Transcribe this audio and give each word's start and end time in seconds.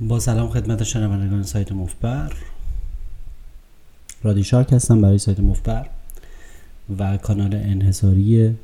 با 0.00 0.20
سلام 0.20 0.50
خدمت 0.50 0.82
شنوندگان 0.82 1.42
سایت 1.42 1.72
مفبر. 1.72 2.32
رادی 4.22 4.44
شارک 4.44 4.72
هستم 4.72 5.00
برای 5.00 5.18
سایت 5.18 5.40
مفبر 5.40 5.86
و 6.98 7.16
کانال 7.16 7.54
انحصاری 7.54 8.56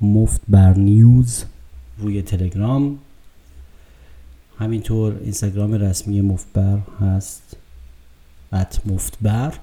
مفت 0.00 0.40
بر 0.48 0.74
نیوز 0.74 1.44
روی 1.98 2.22
تلگرام. 2.22 2.98
همینطور 4.58 5.18
اینستاگرام 5.22 5.72
رسمی 5.72 6.20
مفبر 6.20 6.78
هست 7.00 7.56
ات 8.52 8.80
مفتبر. 8.86 9.54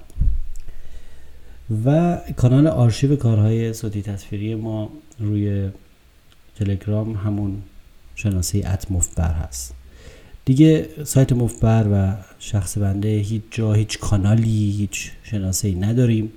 و 1.84 2.18
کانال 2.36 2.66
آرشیو 2.66 3.16
کارهای 3.16 3.72
صوتی 3.72 4.02
تصویری 4.02 4.54
ما 4.54 4.90
روی 5.18 5.70
تلگرام 6.56 7.16
همون 7.16 7.62
شناسه 8.14 8.62
ات 8.68 8.90
مفتبر 8.90 9.32
هست. 9.32 9.74
دیگه 10.44 10.88
سایت 11.04 11.32
مفبر 11.32 11.86
و 11.92 12.14
شخص 12.38 12.78
بنده 12.78 13.08
هیچ 13.18 13.42
جا 13.50 13.72
هیچ 13.72 13.98
کانالی 13.98 14.70
هیچ 14.70 15.10
شناسه 15.22 15.68
ای 15.68 15.74
نداریم. 15.74 16.32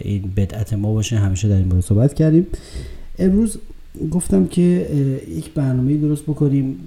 این 0.00 0.32
بدعت 0.36 0.72
ما 0.72 0.92
باشه. 0.92 1.16
همیشه 1.16 1.48
در 1.48 1.56
این 1.56 1.68
مورد 1.68 1.84
صحبت 1.84 2.14
کردیم. 2.14 2.46
امروز 3.18 3.58
گفتم 4.10 4.46
که 4.46 4.62
یک 5.28 5.50
برنامه 5.50 5.96
درست 5.96 6.22
بکنیم 6.22 6.78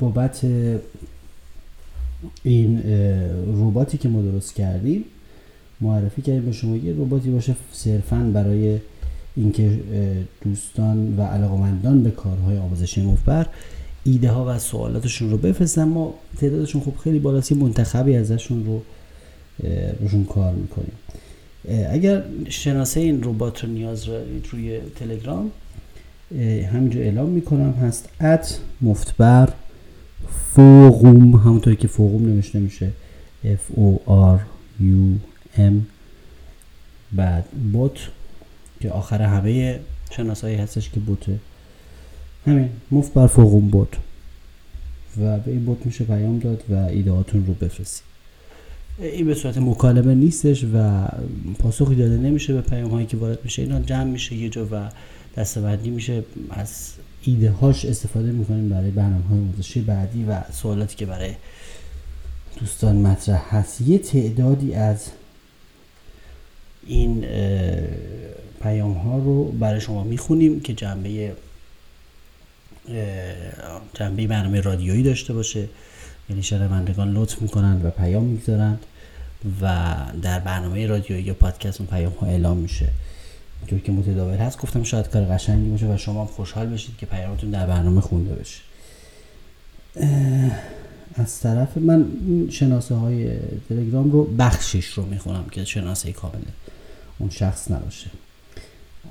بابت 0.00 0.46
این 2.42 2.82
رباتی 3.46 3.98
که 3.98 4.08
ما 4.08 4.22
درست 4.22 4.54
کردیم. 4.54 5.04
معرفی 5.80 6.22
کردیم 6.22 6.44
به 6.44 6.52
شما 6.52 6.76
یه 6.76 6.92
رباتی 6.92 7.30
باشه 7.30 7.56
صرفا 7.72 8.30
برای 8.34 8.78
اینکه 9.36 9.80
دوستان 10.44 11.16
و 11.18 11.22
علاقمندان 11.22 12.02
به 12.02 12.10
کارهای 12.10 12.58
آموزشی 12.58 13.06
مفبر. 13.06 13.46
ایده 14.06 14.30
ها 14.30 14.44
و 14.48 14.58
سوالاتشون 14.58 15.30
رو 15.30 15.36
بفرستن. 15.36 15.84
ما 15.84 16.14
تعدادشون 16.38 16.80
خب 16.80 16.92
خیلی 17.04 17.18
بالاست 17.18 17.52
منتخبی 17.52 18.16
ازشون 18.16 18.66
رو 18.66 18.82
روشون 20.00 20.24
کار 20.24 20.54
می‌کنیم. 20.54 20.92
اگر 21.90 22.22
شناسه 22.48 23.00
این 23.00 23.22
ربات 23.22 23.64
رو 23.64 23.70
نیاز 23.70 24.06
دارید 24.06 24.46
روی 24.52 24.80
تلگرام 24.96 25.50
همینجا 26.72 27.00
اعلام 27.00 27.28
می‌کنم. 27.28 27.72
هست 27.72 28.08
ات 28.20 28.60
مفتبر 28.80 29.48
فوقوم 30.54 31.34
همونطور 31.34 31.74
که 31.74 31.88
فوقوم 31.88 32.26
نوشته 32.26 32.58
میشه. 32.58 32.90
F 33.44 33.78
O 33.78 33.98
R 34.08 34.38
U 34.80 35.18
M. 35.58 35.72
بعد 37.12 37.44
بوت 37.72 37.98
که 38.80 38.90
آخر 38.90 39.22
همه 39.22 39.80
شناسایی 40.10 40.56
هستش 40.56 40.90
که 40.90 41.00
بوته. 41.00 41.38
همین. 42.46 42.68
مفت 42.90 43.14
بر 43.14 43.26
فوقوم 43.26 43.68
بود 43.68 43.96
و 45.20 45.38
به 45.38 45.50
این 45.50 45.64
بوت 45.64 45.86
میشه 45.86 46.04
پیام 46.04 46.38
داد 46.38 46.64
و 46.68 46.74
ایدهاتون 46.74 47.46
رو 47.46 47.54
بفرستید. 47.54 48.06
این 48.98 49.26
به 49.26 49.34
صورت 49.34 49.58
مکالمه 49.58 50.14
نیستش 50.14 50.64
و 50.74 51.06
پاسخی 51.58 51.94
داده 51.94 52.16
نمیشه 52.16 52.52
به 52.52 52.60
پیام 52.60 52.90
هایی 52.90 53.06
که 53.06 53.16
وارد 53.16 53.38
میشه. 53.44 53.62
اینا 53.62 53.80
جمع 53.80 54.04
میشه 54.04 54.34
یه 54.34 54.48
جا 54.48 54.66
و 54.72 54.90
دستبندی 55.36 55.90
میشه. 55.90 56.24
از 56.50 56.92
ایده 57.24 57.50
هاش 57.50 57.84
استفاده 57.84 58.32
می‌کنیم 58.32 58.68
برای 58.68 58.90
برنامه 58.90 59.24
های 59.24 59.38
آموزشی 59.38 59.80
بعدی 59.80 60.24
و 60.24 60.42
سوالاتی 60.52 60.96
که 60.96 61.06
برای 61.06 61.30
دوستان 62.60 62.96
مطرح 62.96 63.56
هست. 63.56 63.80
یه 63.80 63.98
تعدادی 63.98 64.74
از 64.74 65.06
این 66.86 67.24
پیام 68.62 68.92
ها 68.92 69.18
رو 69.18 69.44
برای 69.44 69.80
شما 69.80 70.04
می‌خونیم 70.04 70.60
که 70.60 70.74
جنبه 70.74 71.32
جنبه 73.94 74.26
برنامه 74.26 74.60
رادیویی 74.60 75.02
داشته 75.02 75.32
باشه. 75.32 75.68
یعنی 76.30 76.42
شنوندگان 76.42 77.12
لطف 77.12 77.42
می‌کنند 77.42 77.84
و 77.84 77.90
پیام 77.90 78.24
می‌گذارند 78.24 78.78
و 79.62 79.94
در 80.22 80.38
برنامه 80.38 80.86
رادیویی 80.86 81.22
یا 81.22 81.34
پادکست 81.34 81.80
اون 81.80 81.88
پیام 81.90 82.12
ها 82.12 82.26
اعلام 82.26 82.56
میشه. 82.56 82.88
اینطور 83.60 83.78
که 83.78 83.92
متداول 83.92 84.36
هست 84.36 84.58
گفتم 84.58 84.82
شاید 84.82 85.08
کار 85.08 85.24
قشنگی 85.24 85.70
باشه 85.70 85.86
و 85.86 85.96
شما 85.96 86.26
خوشحال 86.26 86.66
بشید 86.66 86.96
که 86.98 87.06
پیامتون 87.06 87.50
در 87.50 87.66
برنامه 87.66 88.00
خونده 88.00 88.34
بشه. 88.34 88.60
از 91.14 91.40
طرف 91.40 91.76
من 91.76 92.06
شناسه 92.50 92.94
های 92.94 93.30
تلگرام 93.68 94.10
رو 94.10 94.24
بخشش 94.24 94.86
رو 94.86 95.06
می‌خونم 95.06 95.44
که 95.50 95.64
شناسه 95.64 96.12
کامله 96.12 96.44
اون 97.18 97.30
شخص 97.30 97.70
نباشه. 97.70 98.10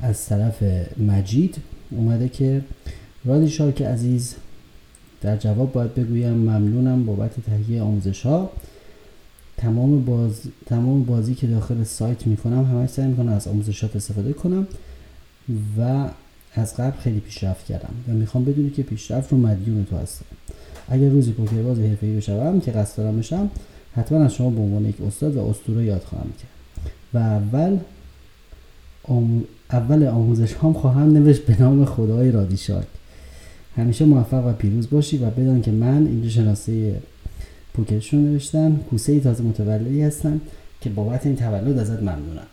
از 0.02 0.26
طرف 0.26 0.64
مجید 0.98 1.58
اومده 1.92 2.30
که 2.30 2.62
رادی 3.26 3.50
شارک 3.50 3.82
عزیز. 3.82 4.36
در 5.22 5.38
جواب 5.38 5.72
باید 5.72 5.96
بگویم 5.96 6.34
ممنونم 6.34 7.06
بابت 7.06 7.32
تهیه 7.46 7.82
آموزش 7.82 8.22
ها. 8.22 8.52
تمام, 9.58 10.06
باز... 10.06 10.42
تمام 10.66 11.04
بازی 11.04 11.36
که 11.36 11.48
داخل 11.48 11.84
سایت 11.84 12.28
می‌کنم 12.28 12.66
همش 12.66 12.90
سعی 12.90 13.08
می‌کنم 13.08 13.34
از 13.34 13.48
آموزشات 13.48 13.96
استفاده 13.96 14.34
کنم 14.34 14.68
و 15.78 16.10
از 16.54 16.76
قبل 16.78 17.00
خیلی 17.00 17.20
پیشرفت 17.20 17.66
کردم 17.66 17.94
و 18.08 18.12
می‌خوام 18.12 18.46
بدونی 18.46 18.70
که 18.70 18.84
پیشرفت 18.84 19.32
رو 19.32 19.38
مدیون 19.38 19.86
تو 19.86 19.98
هستم 19.98 20.26
اگر 20.90 21.10
روزی 21.10 21.32
پوکرباز 21.32 21.80
حرفه‌ای 21.80 22.18
بشم 22.18 22.60
که 22.60 22.72
قصد 22.72 22.98
دارم 22.98 23.20
بشم 23.20 23.50
حتما 23.96 24.24
از 24.24 24.34
شما 24.34 24.50
به 24.50 24.62
عنوان 24.62 24.86
یک 24.86 25.02
استاد 25.02 25.36
و 25.36 25.50
اسطوره 25.50 25.86
یاد 25.86 26.02
خواهم 26.02 26.30
کرد. 26.40 26.92
و 27.14 27.18
اول 27.18 27.78
آم... 29.04 29.44
اول 29.72 30.08
آموزش 30.08 30.54
هم 30.54 30.74
خواهم 30.74 31.14
نوشت 31.14 31.42
به 31.42 31.62
نام 31.62 31.86
خدای 31.86 32.32
رادیشارک 32.32 32.88
همیشه 33.78 34.06
موفق 34.06 34.46
و 34.46 34.54
پیروز 34.54 34.90
باشی 34.90 35.18
و 35.18 35.30
بدان 35.30 35.62
که 35.62 35.72
من 35.72 36.08
اینجا 36.08 36.30
شناسه 36.30 37.02
پوکرشون 37.74 38.32
نوشتم. 38.32 38.78
کوسه 38.78 39.12
ای 39.12 39.20
تازه 39.20 39.44
متولدی 39.44 40.02
هستم 40.02 40.42
که 40.82 40.90
بابت 40.90 41.26
این 41.26 41.36
تولد 41.36 41.78
ازت 41.78 42.00
ممنونم. 42.00 42.48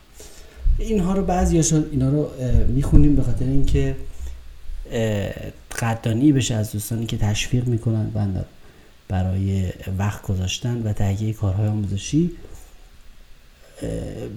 اینها 0.78 1.14
رو 1.14 1.24
بعضی 1.24 1.74
اینا 1.90 2.08
رو 2.08 2.28
می‌خونیم 2.68 3.16
به 3.16 3.22
خاطر 3.22 3.44
اینکه 3.44 3.96
قدردانی 5.78 6.32
بشه 6.32 6.54
از 6.54 6.72
دوستانی 6.72 7.06
که 7.06 7.16
تشویق 7.16 7.66
می‌کنن 7.66 8.10
بنده 8.10 8.44
برای 9.08 9.72
وقت 9.98 10.22
گذاشتن 10.22 10.82
و 10.82 10.92
تهیه 10.92 11.32
کارهای 11.32 11.68
آموزشی. 11.68 12.30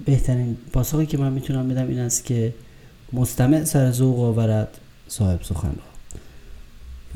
بهترین 0.04 0.56
پاسخی 0.72 1.06
که 1.06 1.18
من 1.18 1.32
می‌تونم 1.32 1.68
بدم 1.68 1.88
این 1.88 1.98
است 1.98 2.24
که 2.24 2.54
مستمع 3.12 3.64
سر 3.64 3.90
ذوق 3.90 4.20
آورد 4.20 4.68
صاحب 5.08 5.42
سخن 5.42 5.68
را 5.68 5.95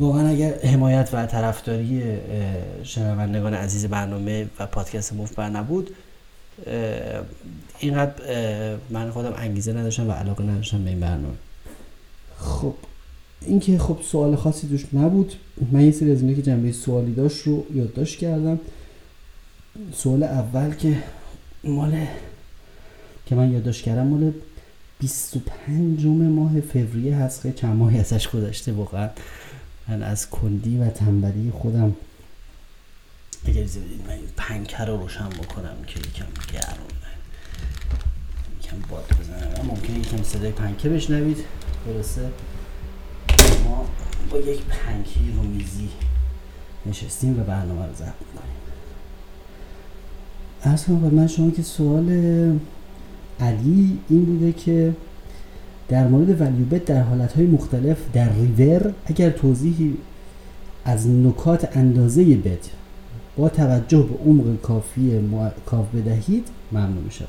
واقعا 0.00 0.28
اگر 0.28 0.59
حمایت 0.59 1.11
و 1.12 1.27
طرفداری 1.27 2.03
شنوندگان 2.83 3.55
عزیز 3.55 3.87
برنامه 3.87 4.47
و 4.59 4.66
پادکست 4.66 5.12
مفبر 5.12 5.49
نبود 5.49 5.91
اینقدر 7.78 8.15
من 8.91 9.11
خودم 9.11 9.33
انگیزه 9.37 9.72
نداشتم 9.72 10.09
و 10.09 10.12
علاقه 10.12 10.44
نداشتم 10.44 10.84
به 10.84 10.91
این 10.91 11.00
برنامه. 11.00 11.34
خب 12.38 12.75
اینکه 13.41 13.78
خب 13.78 13.99
سوال 14.03 14.37
خاصی 14.37 14.66
دوش 14.66 14.87
نبود 14.93 15.34
من 15.72 15.81
یه 15.81 15.91
سری 15.91 16.12
از 16.12 16.21
اینه 16.21 16.34
که 16.34 16.43
جنبه 16.43 16.72
سوالی 16.72 17.15
داشت 17.15 17.43
رو 17.43 17.67
یادداشت 17.75 18.19
کردم. 18.19 18.61
سوال 19.94 20.22
اول 20.22 20.75
که 20.75 20.97
مال 21.65 22.06
که 23.27 23.34
من 23.34 23.53
یادداشت 23.53 23.84
کردم 23.84 24.06
مال 24.06 24.32
25 24.99 26.06
ماه 26.06 26.61
فوریه 26.61 27.17
هست 27.17 27.43
که 27.43 27.53
چند 27.53 27.77
ماهی 27.77 27.99
ازش 27.99 28.28
گذشته 28.28 28.72
واقعا. 28.72 29.09
من 29.90 30.02
از 30.02 30.30
کندی 30.30 30.78
و 30.78 30.88
تنبلی 30.88 31.50
خودم 31.50 31.96
اگر 33.44 33.62
بدید 33.62 34.04
من 34.06 34.12
این 34.12 34.28
پنکه 34.36 34.84
رو 34.84 34.96
روشن 34.96 35.28
بکنم 35.28 35.76
که 35.86 36.00
یکم 36.00 36.26
گرمه 36.52 37.10
یکم 38.60 38.76
باد 38.90 39.04
بزنم. 39.20 39.66
ممکنه 39.66 39.98
یکم 39.98 40.22
صدای 40.22 40.50
پنکه 40.50 40.88
بشنوید. 40.88 41.44
درسته؟ 41.86 42.30
ما 43.64 43.86
با 44.30 44.38
یک 44.38 44.62
پنکه 44.62 45.20
رو 45.36 45.42
میزی 45.42 45.88
نشستیم 46.86 47.40
و 47.40 47.44
برنامه 47.44 47.86
رو 47.86 47.94
ضبط 47.94 48.06
می‌کنیم. 48.32 48.54
ارز 50.62 50.84
کنم 50.84 51.14
من 51.14 51.26
شما 51.26 51.50
که 51.50 51.62
سوال 51.62 52.10
علی 53.40 53.98
این 54.08 54.25
بوده 54.25 54.52
که 54.52 54.94
در 55.90 56.08
مورد 56.08 56.40
ولیوبت 56.40 56.84
در 56.84 57.02
حالتهای 57.02 57.46
مختلف 57.46 57.96
در 58.12 58.32
ریور 58.32 58.92
اگر 59.06 59.31
توضیحی 59.31 59.96
از 60.84 61.08
نکات 61.08 61.76
اندازه 61.76 62.37
بت 62.37 62.70
با 63.37 63.48
توجه 63.48 64.02
به 64.02 64.31
عمق 64.31 64.60
کافی 64.60 65.20
کاف 65.66 65.94
بدهید 65.94 66.48
ممنون 66.72 67.04
می 67.04 67.10
شود 67.10 67.28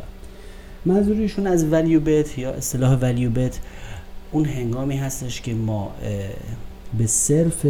منظورشون 0.85 1.47
از 1.47 1.65
ولیوبت 1.65 2.37
یا 2.37 2.51
اصطلاح 2.51 2.99
ولیوبت 2.99 3.59
اون 4.31 4.45
هنگامی 4.45 4.97
هستش 4.97 5.41
که 5.41 5.53
ما 5.53 5.91
به 6.97 7.07
صرف 7.07 7.65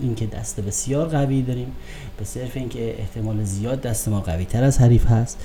اینکه 0.00 0.26
دست 0.26 0.60
بسیار 0.60 1.08
قوی 1.08 1.42
داریم 1.42 1.72
به 2.18 2.24
صرف 2.24 2.56
اینکه 2.56 3.00
احتمال 3.00 3.44
زیاد 3.44 3.80
دست 3.80 4.08
ما 4.08 4.20
قوی 4.20 4.44
تر 4.44 4.64
از 4.64 4.78
حریف 4.78 5.06
هست 5.06 5.38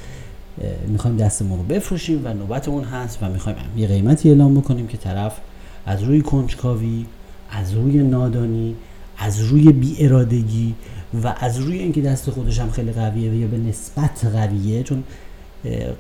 می‌خوایم 0.88 1.18
دستمون 1.18 1.58
رو 1.58 1.64
بفروشیم 1.64 2.22
و 2.26 2.34
نوبتمون 2.34 2.84
هست 2.84 3.18
و 3.22 3.30
می‌خوایم 3.30 3.58
یه 3.78 3.88
قیمتی 3.88 4.30
اعلام 4.30 4.56
بکنیم 4.56 4.88
که 4.88 4.98
طرف 4.98 5.38
از 5.86 6.04
روی 6.04 6.22
کنجکاوی 6.22 7.06
از 7.52 7.74
روی 7.74 8.04
نادانی 8.04 8.76
از 9.18 9.40
روی 9.40 9.72
بی 9.72 10.06
ارادگی 10.06 10.76
و 11.24 11.36
از 11.40 11.60
روی 11.60 11.80
اینکه 11.80 12.02
دست 12.02 12.30
خودش 12.30 12.60
هم 12.60 12.72
خیلی 12.72 12.92
قویه 12.92 13.32
و 13.32 13.34
یا 13.34 13.48
به 13.48 13.58
نسبت 13.58 14.26
قویه 14.26 14.84
چون 14.84 15.04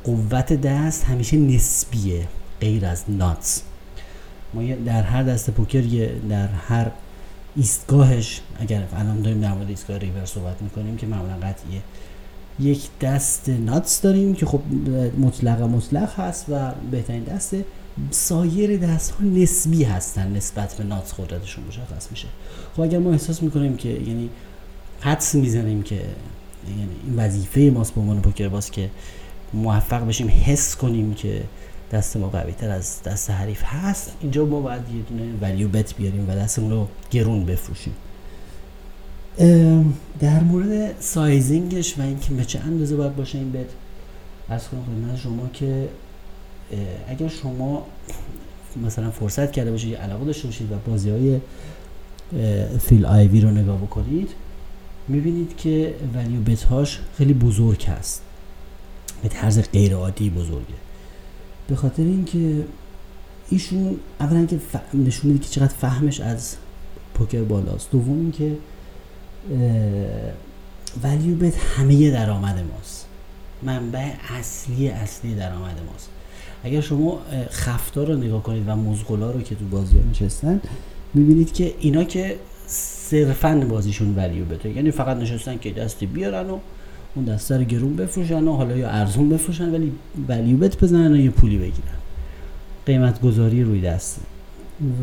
قوت 0.03 0.53
دست 0.53 1.05
همیشه 1.05 1.37
نسبیه 1.37 2.27
غیر 2.61 2.85
از 2.85 3.03
ناتس. 3.07 3.61
ما 4.53 4.61
در 4.85 5.01
هر 5.01 5.23
دست 5.23 5.49
پوکر 5.49 6.09
در 6.29 6.47
هر 6.47 6.91
ایستگاهش 7.55 8.41
اگر 8.59 8.83
الان 8.93 9.21
داریم 9.21 9.41
در 9.41 9.53
مورد 9.53 9.69
ایستگاه 9.69 9.97
ریور 9.97 10.25
صحبت 10.25 10.61
می‌کنیم 10.61 10.97
که 10.97 11.07
معمولا 11.07 11.33
قطعیه. 11.33 11.81
یک 12.59 12.89
دست 13.01 13.49
ناتس 13.49 14.01
داریم 14.01 14.35
که 14.35 14.45
خب 14.45 14.61
مطلق 15.19 15.61
مطلق 15.61 16.19
هست 16.19 16.45
و 16.49 16.71
بهترین 16.91 17.23
دسته 17.23 17.65
سایر 18.11 18.77
دست 18.77 19.11
ها 19.11 19.25
نسبی 19.25 19.83
هستن 19.83 20.31
نسبت 20.31 20.73
به 20.73 20.83
ناتس 20.83 21.13
قدرتشون 21.13 21.63
مشخص 21.67 22.11
میشه. 22.11 22.27
خب 22.75 22.81
اگر 22.81 22.99
ما 22.99 23.11
احساس 23.11 23.43
می‌کنیم 23.43 23.77
که 23.77 23.89
یعنی 23.89 24.29
حدس 25.01 25.35
می‌زنیم 25.35 25.83
که 25.83 25.95
یعنی 25.95 26.89
این 27.05 27.15
وظیفه 27.15 27.71
ماست 27.73 27.93
به 27.93 28.01
عنوان 28.01 28.21
پوکر 28.21 28.47
باز 28.47 28.71
که 28.71 28.89
موفق 29.53 30.07
بشیم 30.07 30.27
حس 30.45 30.75
کنیم 30.75 31.13
که 31.13 31.43
دست 31.91 32.17
ما 32.17 32.29
قوی 32.29 32.51
تر 32.51 32.69
از 32.69 33.03
دست 33.03 33.29
حریف 33.29 33.61
هست 33.65 34.11
اینجا 34.21 34.45
ما 34.45 34.59
باید 34.59 34.81
یه 34.81 35.01
دونه 35.09 35.33
ولیو 35.41 35.67
بت 35.67 35.95
بیاریم 35.95 36.29
و 36.29 36.35
دستمون 36.35 36.71
رو 36.71 36.87
گرون 37.11 37.45
بفروشیم. 37.45 37.93
در 40.19 40.43
مورد 40.43 41.01
سایزینگش 41.01 41.99
و 41.99 42.01
اینکه 42.01 42.33
به 42.33 42.45
چه 42.45 42.59
اندازه 42.59 42.95
باید 42.95 43.15
باشه 43.15 43.37
این 43.37 43.51
بت 43.51 43.65
از 44.49 44.67
کنم 44.67 44.83
خدمت 44.83 45.19
شما 45.19 45.49
که 45.53 45.89
اگر 47.07 47.27
شما 47.27 47.85
مثلا 48.85 49.11
فرصت 49.11 49.51
کرده 49.51 49.71
باشید 49.71 49.95
علاقه 49.95 50.25
داشته 50.25 50.47
باشید 50.47 50.71
و 50.71 50.75
بازی 50.87 51.09
های 51.09 51.39
فیل 52.79 53.05
آیوی 53.05 53.41
رو 53.41 53.51
نگاه 53.51 53.77
بکنید 53.77 54.29
می‌بینید 55.07 55.57
که 55.57 55.95
ولیو 56.13 56.41
بت 56.41 56.63
هاش 56.63 56.99
خیلی 57.17 57.33
بزرگ 57.33 57.83
هست. 57.83 58.21
به 59.23 59.29
طرز 59.29 59.61
غیر 59.73 59.95
عادی 59.95 60.29
بزرگه. 60.29 60.73
به 61.67 61.75
خاطر 61.75 62.03
اینکه 62.03 62.63
ایشون 63.49 63.99
اولا 64.19 64.45
که 64.45 64.59
نشون 64.93 65.31
میده 65.31 65.43
که 65.43 65.49
چقدر 65.49 65.73
فهمش 65.73 66.19
از 66.19 66.55
پوکر 67.13 67.43
بالاست. 67.43 67.91
دوم 67.91 68.19
اینکه 68.19 68.57
ولیو 71.03 71.35
بت 71.35 71.57
همه 71.57 72.11
درآمد 72.11 72.63
ماست. 72.73 73.05
منبع 73.63 74.11
اصلی 74.39 74.87
اصلی 74.89 75.35
درآمد 75.35 75.77
ماست. 75.91 76.09
اگر 76.63 76.81
شما 76.81 77.19
خفتا 77.51 78.03
رو 78.03 78.17
نگاه 78.17 78.43
کنید 78.43 78.63
و 78.67 78.75
مزغلا 78.75 79.31
رو 79.31 79.41
که 79.41 79.55
تو 79.55 79.65
بازی 79.65 79.97
ها 79.97 80.03
نشستن 80.09 80.61
می‌بینید 81.13 81.53
که 81.53 81.73
اینا 81.79 82.03
که 82.03 82.35
صرفا 82.67 83.65
بازیشون 83.69 84.15
ولیو 84.15 84.45
بده. 84.45 84.69
یعنی 84.69 84.91
فقط 84.91 85.17
نشستن 85.17 85.57
که 85.57 85.71
دستی 85.71 86.05
بیارن 86.05 86.49
و 86.49 86.59
اون 87.15 87.25
دسته 87.25 87.57
رو 87.57 87.63
گرون 87.63 87.95
بفروشن 87.95 88.47
و 88.47 88.55
حالا 88.55 88.77
یا 88.77 88.89
ارزون 88.89 89.29
بفروشن 89.29 89.73
ولی 89.73 89.91
ولیو 90.27 90.57
بت 90.57 90.83
بزنن 90.83 91.13
و 91.13 91.17
یه 91.17 91.29
پولی 91.29 91.57
بگیرن. 91.57 91.99
قیمت 92.85 93.21
گذاری 93.21 93.63
روی 93.63 93.81
دسته 93.81 94.21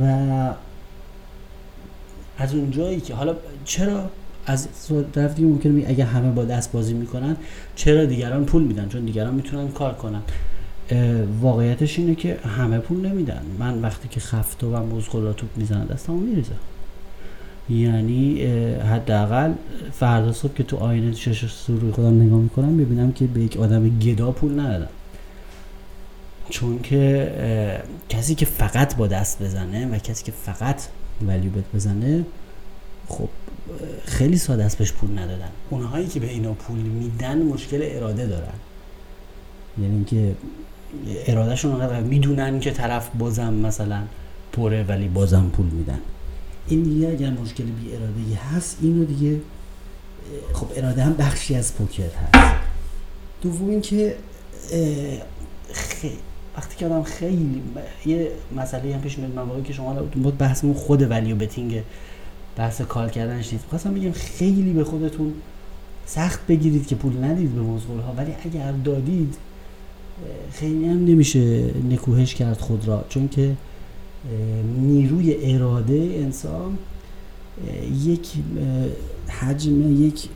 و 0.02 0.04
از 2.38 2.54
اون 2.54 2.70
جایی 2.70 3.00
که 3.00 3.14
حالا 3.14 3.36
چرا 3.64 4.10
از 4.46 4.68
طرف 5.12 5.34
دیگه 5.34 5.48
ممکنه 5.48 5.84
اگه 5.88 6.04
همه 6.04 6.30
با 6.30 6.44
دست 6.44 6.72
بازی 6.72 6.94
می‌کنن 6.94 7.36
چرا 7.76 8.04
دیگران 8.04 8.44
پول 8.44 8.62
میدن؟ 8.62 8.88
چون 8.88 9.04
دیگران 9.04 9.34
می‌تونن 9.34 9.68
کار 9.68 9.94
کنن. 9.94 10.22
واقعیتش 11.40 11.98
اینه 11.98 12.14
که 12.14 12.38
همه 12.58 12.78
پول 12.78 13.06
نمیدن. 13.06 13.42
من 13.58 13.80
وقتی 13.80 14.08
که 14.08 14.20
خفته 14.20 14.66
و 14.66 14.76
مزغلا 14.96 15.32
توپ 15.32 15.50
می‌زنم 15.56 15.84
دستمو 15.84 16.16
میریزم. 16.16 16.52
یعنی 17.70 18.42
حداقل 18.76 19.52
فردا 19.92 20.32
صبح 20.32 20.54
که 20.54 20.62
تو 20.62 20.76
آینه 20.76 21.12
شش 21.12 21.64
روی 21.68 21.92
خودم 21.92 22.22
نگاه 22.22 22.38
می‌کنم 22.38 22.68
می‌بینم 22.68 23.12
که 23.12 23.26
به 23.26 23.40
یک 23.40 23.56
آدم 23.56 23.98
گدا 23.98 24.30
پول 24.30 24.60
ندادم. 24.60 24.88
چون 26.48 26.78
که 26.82 27.32
کسی 28.08 28.34
که 28.34 28.46
فقط 28.46 28.96
با 28.96 29.06
دست 29.06 29.42
بزنه 29.42 29.86
و 29.86 29.98
کسی 29.98 30.24
که 30.24 30.32
فقط 30.32 30.82
ولیو 31.26 31.52
بزنه 31.74 32.24
خب 33.08 33.28
خیلی 34.04 34.36
ساده 34.36 34.64
است 34.64 34.78
بهش 34.78 34.92
پول 34.92 35.18
ندادن. 35.18 35.48
اونهایی 35.70 36.06
که 36.06 36.20
به 36.20 36.30
اینا 36.30 36.52
پول 36.52 36.78
میدن 36.78 37.42
مشکل 37.42 37.80
اراده 37.82 38.26
دارن. 38.26 38.54
یعنی 39.82 39.94
اینکه 39.94 40.34
ارادهشون 41.26 41.72
انقدر 41.72 42.00
می‌دونن 42.00 42.60
که 42.60 42.70
طرف 42.70 43.08
بازم 43.18 43.54
مثلا 43.54 44.02
پره 44.52 44.82
ولی 44.82 45.08
بازم 45.08 45.50
پول 45.52 45.66
میدن. 45.66 45.98
این 46.68 46.82
دیگه 46.82 47.08
اگر 47.08 47.30
مشکل 47.30 47.64
بی 47.64 47.96
اراده 47.96 48.40
هست 48.54 48.78
اینو 48.82 49.04
دیگه 49.04 49.40
خب 50.52 50.66
اراده 50.76 51.02
هم 51.02 51.14
بخشی 51.14 51.54
از 51.54 51.74
پوکر 51.74 52.02
هست. 52.02 52.54
دوم 53.42 53.70
اینکه 53.70 54.16
وقتی 56.56 56.76
که 56.76 56.86
آدم 56.86 57.02
خیلی 57.02 57.62
یه 58.06 58.30
مسئله 58.56 58.94
هم 58.94 59.00
پیش 59.00 59.18
میاد 59.18 59.34
مواقعی 59.34 59.62
که 59.62 59.72
شما 59.72 59.94
بود 59.94 60.38
بحثمون 60.38 60.74
خود 60.74 61.10
ولیو 61.10 61.36
بتینگ 61.36 61.82
بحث 62.56 62.80
کال 62.80 63.08
کردنش 63.08 63.52
نیست. 63.52 63.64
خواستم 63.68 63.94
بگم 63.94 64.12
خیلی 64.12 64.72
به 64.72 64.84
خودتون 64.84 65.32
سخت 66.06 66.46
بگیرید 66.46 66.86
که 66.86 66.94
پول 66.94 67.24
ندید 67.24 67.54
به 67.54 67.60
موضوع 67.60 68.00
ها 68.00 68.12
ولی 68.12 68.32
اگر 68.44 68.72
دادید 68.72 69.36
خیلی 70.52 70.84
هم 70.84 71.04
نمیشه 71.04 71.70
نکوهش 71.90 72.34
کرد 72.34 72.58
خود 72.58 72.88
را 72.88 73.04
چون 73.08 73.28
که 73.28 73.56
نیروی 74.80 75.54
اراده 75.54 75.94
انسان 75.94 76.78
یک 78.04 78.28
حجم 79.28 80.06
یک 80.06 80.28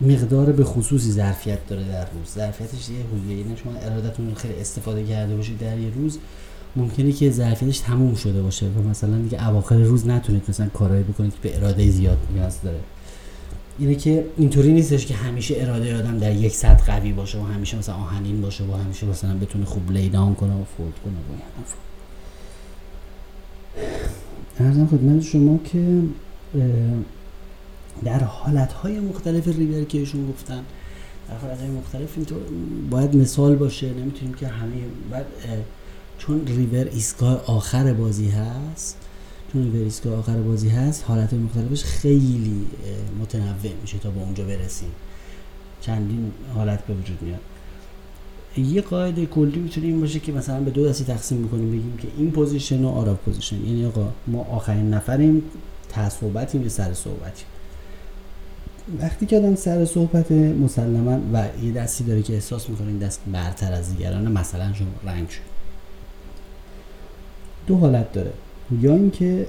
مقدار 0.00 0.52
به 0.52 0.64
خصوصی 0.64 1.10
ظرفیت 1.10 1.66
داره 1.66 1.84
در 1.84 2.06
روز. 2.10 2.34
ظرفیتش 2.34 2.88
یه 2.88 2.96
حدودی 3.12 3.34
یعنی 3.34 3.56
شما 3.56 3.72
ارادتون 3.72 4.34
خیلی 4.34 4.54
استفاده 4.54 5.04
کرده 5.04 5.36
باشید 5.36 5.58
در 5.58 5.78
یه 5.78 5.90
روز. 5.94 6.18
ممکنه 6.76 7.12
که 7.12 7.30
ظرفیتش 7.30 7.78
تموم 7.78 8.14
شده 8.14 8.42
باشه 8.42 8.66
و 8.66 8.88
مثلا 8.90 9.18
دیگه 9.18 9.48
اواخر 9.48 9.78
روز 9.78 10.06
نتونید 10.06 10.42
مثلا 10.48 10.68
کارهایی 10.68 11.02
بکنید 11.02 11.32
که 11.32 11.38
به 11.42 11.56
اراده 11.56 11.90
زیاد 11.90 12.18
نیاز 12.34 12.62
داره. 12.62 12.80
اینه 13.78 13.94
که 13.94 14.24
اینطوری 14.36 14.72
نیستش 14.72 15.06
که 15.06 15.14
همیشه 15.14 15.54
اراده 15.58 15.98
آدم 15.98 16.18
در 16.18 16.32
یک 16.32 16.52
سطح 16.52 16.86
قوی 16.86 17.12
باشه 17.12 17.38
و 17.38 17.42
همیشه 17.42 17.78
مثلا 17.78 17.94
آهنین 17.94 18.40
باشه 18.40 18.64
و 18.64 18.72
همیشه 18.72 19.06
مثلا 19.06 19.34
بتونه 19.34 19.64
خوب 19.64 19.92
لیدان 19.92 20.34
کنه 20.34 20.52
و 20.52 20.64
فولد 20.76 20.94
کنه 21.04 21.14
و 21.14 21.40
ارزم 24.64 24.86
خدمت 24.86 25.22
شما 25.22 25.58
که 25.64 26.02
در 28.04 28.24
حالتهای 28.24 29.00
مختلف 29.00 29.48
ریور 29.48 29.84
که 29.84 29.98
ایشون 29.98 30.30
گفتن 30.30 30.62
در 31.28 31.36
حالتهای 31.36 31.70
مختلف 31.70 32.16
اینطور 32.16 32.38
باید 32.90 33.16
مثال 33.16 33.56
باشه. 33.56 33.92
نمی‌تونیم 33.92 34.34
که 34.34 34.48
همه 34.48 34.76
بعد 35.10 35.26
چون 36.20 36.46
ریور 36.46 36.84
ایستگاه 36.84 37.44
آخر 37.46 37.92
بازی 37.92 38.28
هست 38.28 38.96
چون 39.52 39.62
ریور 39.62 39.84
ایستگاه 39.84 40.18
آخر 40.18 40.36
بازی 40.36 40.68
هست 40.68 41.04
حالت 41.08 41.34
مختلفش 41.34 41.84
خیلی 41.84 42.66
متنوع 43.20 43.74
میشه 43.82 43.98
تا 43.98 44.10
به 44.10 44.20
اونجا 44.20 44.44
برسیم. 44.44 44.88
چندین 45.80 46.32
حالت 46.54 46.86
به 46.86 46.94
وجود 46.94 47.22
میاد. 47.22 47.40
یه 48.56 48.82
قاعده 48.82 49.26
کلی 49.26 49.58
می‌تونه 49.58 49.86
این 49.86 50.00
باشه 50.00 50.20
که 50.20 50.32
مثلا 50.32 50.60
به 50.60 50.70
دو 50.70 50.88
دستی 50.88 51.04
تقسیم 51.04 51.38
می‌کنیم 51.38 51.68
بگیم 51.68 51.96
که 51.96 52.08
in 52.16 52.30
position 52.30 52.84
و 52.84 52.88
out 52.88 53.05
of 53.05 53.16
position. 53.16 53.56
یعنی 53.56 53.86
آقا 53.86 54.12
ما 54.26 54.42
آخرین 54.42 54.94
نفریم 54.94 55.42
تا 55.88 56.08
صحبتیم 56.08 56.68
سر 56.68 56.94
صحبتیم. 56.94 57.46
وقتی 59.00 59.26
که 59.26 59.36
آدم 59.36 59.54
سر 59.54 59.84
صحبت 59.84 60.32
مسلما 60.32 61.20
و 61.32 61.44
یه 61.62 61.72
دستی 61.72 62.04
داره 62.04 62.22
که 62.22 62.34
احساس 62.34 62.70
می‌کنه 62.70 62.86
این 62.86 62.98
دست 62.98 63.20
برتر 63.32 63.72
از 63.72 63.96
دیگران 63.96 64.32
مثلا 64.32 64.72
شما 64.72 64.88
رنگ 65.04 65.28
شد. 65.28 65.49
دو 67.66 67.76
حالت 67.76 68.12
داره. 68.12 68.32
یا 68.80 68.94
اینکه 68.94 69.46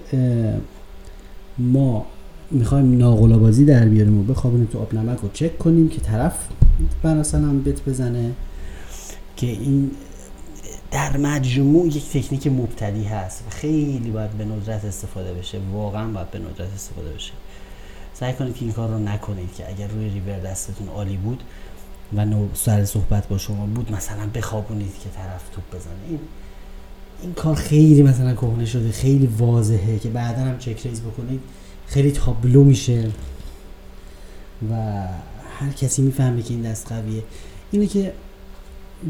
ما 1.58 2.06
می‌خوایم 2.52 3.00
بازی 3.40 3.66
در 3.66 3.86
بیاریم 3.86 4.20
و 4.20 4.24
بخوابونیم 4.24 4.66
تو 4.66 4.80
آب 4.80 4.94
نمک 4.94 5.20
رو 5.20 5.30
چک 5.34 5.58
کنیم 5.58 5.90
که 5.90 6.02
طرف 6.02 6.48
مثلا 7.04 7.60
بت 7.66 7.86
بزنه 7.86 8.32
که 9.36 9.48
این 9.48 9.92
در 10.92 11.18
مجموع 11.18 11.88
یک 11.88 12.10
تکنیک 12.10 12.48
مبتدی 12.48 13.04
هست 13.04 13.44
و 13.48 13.50
خیلی 13.50 14.12
باید 14.12 14.32
به 14.32 14.46
ندرت 14.46 14.86
استفاده 14.86 15.34
بشه. 15.34 15.60
واقعا 15.74 16.12
باید 16.12 16.32
به 16.32 16.40
ندرت 16.40 16.74
استفاده 16.76 17.10
بشه. 17.10 17.32
سعی 18.14 18.34
کنید 18.34 18.56
که 18.56 18.66
این 18.66 18.74
کار 18.74 18.90
رو 18.90 19.00
نکنید 19.00 19.54
که 19.54 19.70
اگر 19.70 19.88
روی 19.88 20.10
ریور 20.10 20.40
دستتون 20.40 20.88
عالی 20.88 21.18
بود 21.18 21.44
و 22.18 22.26
سر 22.54 22.86
صحبت 22.86 23.28
با 23.28 23.38
شما 23.38 23.66
بود 23.66 23.92
مثلا 23.92 24.28
بخوابونید 24.36 24.94
که 25.04 25.10
طرف 25.10 25.50
توپ 25.56 25.64
بزنه. 25.76 25.94
این 26.10 26.20
این 27.22 27.34
کار 27.34 27.56
خیلی 27.56 28.04
مثلا 28.04 28.34
کهنه 28.34 28.66
شده 28.66 28.92
خیلی 28.92 29.28
واضحه 29.28 30.00
که 30.00 30.10
بعدا 30.10 30.42
هم 30.42 30.58
چک 30.58 30.88
ریز 30.88 31.02
بکنید 31.02 31.40
خیلی 31.88 32.12
تابلو 32.12 32.64
میشه. 32.64 33.12
و 34.72 34.74
هر 35.60 35.72
کسی 35.78 36.02
می‌فهمه 36.02 36.42
که 36.42 36.54
این 36.54 36.62
دست 36.62 36.92
قویه. 36.92 37.24
اینه 37.72 37.88
که 37.88 38.14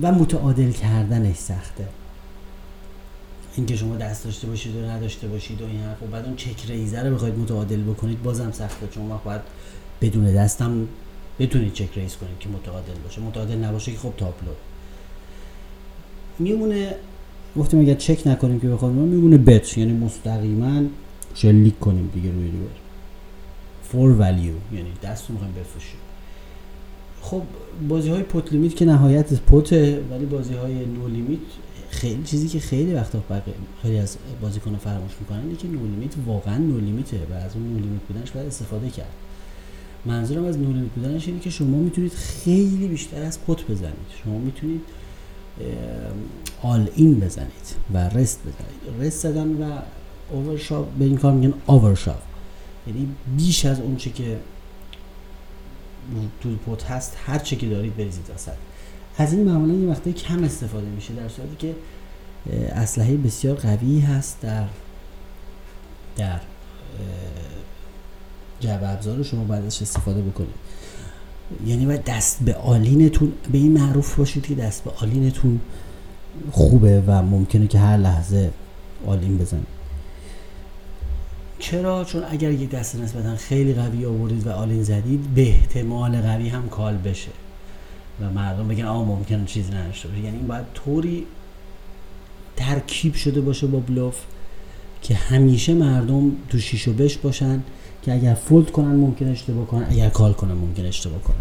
و 0.02 0.12
متعادل 0.12 0.72
کردنش 0.72 1.36
سخته. 1.36 1.88
اینکه 3.56 3.76
شما 3.76 3.96
دست 3.96 4.24
داشته 4.24 4.48
باشید 4.48 4.76
و 4.76 4.80
نداشته 4.80 5.28
باشید 5.28 5.62
و 5.62 5.66
این 5.66 5.82
حرف 5.82 6.04
و 6.04 6.06
بعد 6.06 6.26
اون 6.26 6.36
چک 6.36 6.66
ریزه 6.70 7.00
رو 7.00 7.16
بخواید 7.16 7.38
متعادل 7.38 7.82
بکنید 7.82 8.24
بازم 8.24 8.52
سخته. 8.52 8.88
چون 8.88 9.12
وقت 9.12 9.24
باید 9.24 9.42
بدون 10.02 10.34
دستم 10.34 10.88
بتونید 11.40 11.74
check 11.74 11.98
raise 11.98 12.16
کنید 12.16 12.40
که 12.40 12.50
متعادل 12.50 12.94
باشه. 13.04 13.22
متعادل 13.22 13.56
نباشه 13.56 13.92
که 13.92 13.98
خب 13.98 14.14
تابلو. 14.18 14.52
میمونه 16.40 16.96
گفتیم 17.58 17.80
اگر 17.80 17.96
چک 17.96 18.28
نکنیم 18.28 18.60
که 18.60 18.68
بخواد 18.68 18.92
میمونه 18.92 19.38
bet 19.38 19.78
یعنی 19.78 19.94
مستقیما 19.94 20.82
شلیک 21.34 21.80
کنیم 21.80 22.10
دیگه 22.14 22.32
روی 22.32 22.44
river 22.44 22.70
for 23.84 24.12
value 24.20 24.54
یعنی 24.74 24.90
دست 25.04 25.28
رو 25.28 25.34
می‌خوایم 25.34 25.54
بفروشیم. 25.54 26.00
خب 27.22 27.42
بازی 27.90 28.10
های 28.10 28.24
pot 28.24 28.52
limit 28.52 28.76
که 28.76 28.86
نهایت 28.86 29.34
pot 29.34 29.85
ه 29.85 30.02
ولی 30.12 30.26
بازی 30.26 30.54
های 30.54 30.86
no 30.86 31.08
limit 31.08 31.40
خیلی 31.90 32.24
چیزی 32.24 32.48
که 32.48 32.60
خیلی 32.60 32.94
وقتا 32.94 33.24
خیلی 33.82 33.98
از 33.98 34.18
بازیکن 34.42 34.76
فراموش 34.76 35.12
می‌کنن 35.20 35.40
اینه 35.40 35.56
که 35.56 35.68
no 35.68 35.88
limit 35.88 36.12
واقعا 36.26 36.58
no 36.58 36.80
limit 36.80 37.11
ه 37.11 37.18
و 37.32 37.34
از 37.34 37.56
اون 37.56 37.74
no 37.74 37.80
limit 37.80 38.02
بودنش 38.08 38.32
باید 38.32 38.48
استفاده 38.48 38.90
کرد. 38.90 39.12
منظورم 40.06 40.46
از 40.46 40.58
نو 40.58 40.74
لیمیت 40.74 40.92
بودنش 40.92 41.28
اینه 41.28 41.40
که 41.40 41.50
شما 41.50 41.78
می‌تونید 41.78 42.12
خیلی 42.12 42.88
بیشتر 42.88 43.22
از 43.22 43.42
پوت 43.42 43.72
بزنید. 43.72 44.08
شما 44.24 44.38
می‌تونید 44.38 44.82
آل 46.62 46.88
این 46.96 47.20
بزنید 47.20 47.76
و 47.94 47.98
رست 47.98 48.40
بزنید. 48.40 49.02
رست 49.02 49.20
زدن 49.20 49.48
و 49.48 49.80
اوورشاف 50.30 50.88
به 51.00 51.06
این 51.06 51.18
کار 51.18 51.34
میگن 51.34 51.54
اوورشاف 51.66 52.22
یعنی 52.88 53.08
بیش 53.38 53.66
از 53.66 53.80
اون 53.80 53.96
چه 53.96 54.10
که 54.10 54.38
تو 56.42 56.56
پوت 56.56 56.84
هست 56.84 57.18
هر 57.26 57.40
چه 57.40 57.56
که 57.56 57.70
دارید 57.70 57.98
بریزید 57.98 58.30
وسط. 58.36 58.52
از 59.18 59.34
این 59.34 59.44
معمولا 59.44 59.74
یه 59.74 59.90
وقتی 59.90 60.14
کم 60.14 60.44
استفاده 60.44 60.88
میشه 60.88 61.14
در 61.14 61.30
صورتی 61.30 61.56
که 61.56 61.76
اسلحه 62.76 63.18
بسیار 63.18 63.56
قوی 63.56 64.00
هست 64.00 64.38
در 64.42 64.66
در 66.18 66.40
جعبه 68.60 68.90
ابزار 68.90 69.24
شما 69.24 69.44
باید 69.44 69.66
استفاده 69.66 70.22
بکنید. 70.22 70.56
یعنی 71.66 71.86
باید 71.86 72.04
دست 72.04 72.44
به 72.44 72.56
all-in 72.56 73.06
تون 73.06 73.32
به 73.52 73.58
این 73.58 73.72
معروف 73.72 74.16
باشید 74.16 74.46
که 74.46 74.56
دست 74.56 74.84
به 74.84 74.92
all-in 75.02 75.40
تون 75.40 75.60
خوبه 76.52 77.04
و 77.08 77.22
ممکنه 77.22 77.68
که 77.68 77.80
هر 77.80 77.98
لحظه 77.98 78.52
all-in 79.08 79.38
بزنید 79.38 79.82
چرا؟ 81.60 82.04
چون 82.04 82.24
اگر 82.30 82.52
یک 82.52 82.70
دست 82.70 82.96
نسبتا 82.96 83.36
خیلی 83.36 83.74
قوی 83.74 84.06
آوردید 84.06 84.48
و 84.48 84.52
all-in 84.52 84.84
زدید 84.84 85.34
به 85.36 85.50
احتمال 85.50 86.22
قوی 86.22 86.50
هم 86.50 86.70
call 86.70 86.98
بشه 86.98 87.32
و 88.22 88.30
مردم 88.30 88.68
بگن 88.68 88.86
آه 88.86 89.08
ممکنه 89.08 89.46
چیزی 89.46 89.72
نداشته 89.72 90.08
باشه. 90.08 90.22
یعنی 90.22 90.38
این 90.38 90.48
باید 90.48 90.66
طوری 90.74 91.26
ترکیب 92.56 93.14
شده 93.14 93.42
باشه 93.42 93.68
با 93.68 93.80
بلوف 93.80 94.16
که 95.02 95.16
همیشه 95.16 95.74
مردم 95.74 96.32
تو 96.50 96.60
شیش 96.60 96.88
و 96.88 96.94
بش 96.94 97.18
باشن 97.18 97.64
که 98.02 98.14
اگر 98.14 98.34
فولد 98.34 98.72
کنن 98.72 98.96
ممکن 98.96 99.28
اشتباه 99.28 99.66
کنن 99.66 99.86
اگر 99.90 100.10
کال 100.10 100.34
کنن 100.34 100.54
ممکن 100.54 100.86
اشتباه 100.86 101.22
کنن. 101.22 101.38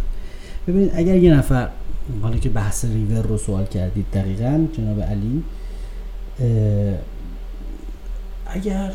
ببینید 0.67 0.91
اگر 0.95 1.17
یه 1.17 1.35
نفر 1.35 1.69
حالا 2.23 2.37
که 2.37 2.49
بحث 2.49 2.85
ریور 2.85 3.23
رو 3.23 3.39
سوال 3.39 3.67
کردید 3.67 4.07
دقیقا 4.13 4.67
جناب 4.73 5.01
علی 5.01 5.43
اگر 8.47 8.93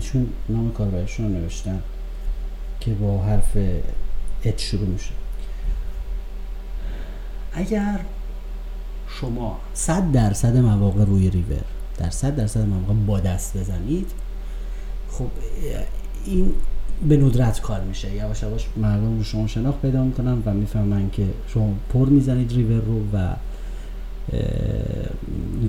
چون 0.00 0.26
نام 0.48 0.72
کاربرشون 0.72 1.26
رو 1.26 1.40
نوشتن 1.40 1.80
که 2.80 2.94
با 2.94 3.22
حرف 3.22 3.56
ات 4.44 4.58
شروع 4.58 4.86
میشه. 4.86 5.10
اگر 7.52 8.00
شما 9.08 9.58
صد 9.74 10.12
درصد 10.12 10.56
مواقع 10.56 11.04
روی 11.04 11.30
ریور 11.30 11.64
در 11.98 12.10
صد 12.10 12.36
درصد 12.36 12.66
مواقع 12.66 12.94
با 13.06 13.20
دست 13.20 13.56
بزنید. 13.56 14.10
خب 15.10 15.26
این 16.24 16.52
به 17.08 17.16
ندرت 17.16 17.60
call 17.60 17.80
میشه. 17.80 18.14
یواش 18.14 18.42
یواش 18.42 18.66
مردم 18.76 19.18
رو 19.18 19.24
شما 19.24 19.46
شناخت 19.46 19.82
پیدا 19.82 20.04
می‌کنن 20.04 20.42
و 20.46 20.54
می‌فهمن 20.54 21.10
که 21.10 21.26
شما 21.48 21.72
پر 21.92 22.08
می‌زنید 22.08 22.52
ریور 22.52 22.80
رو 22.80 23.00
و 23.12 23.34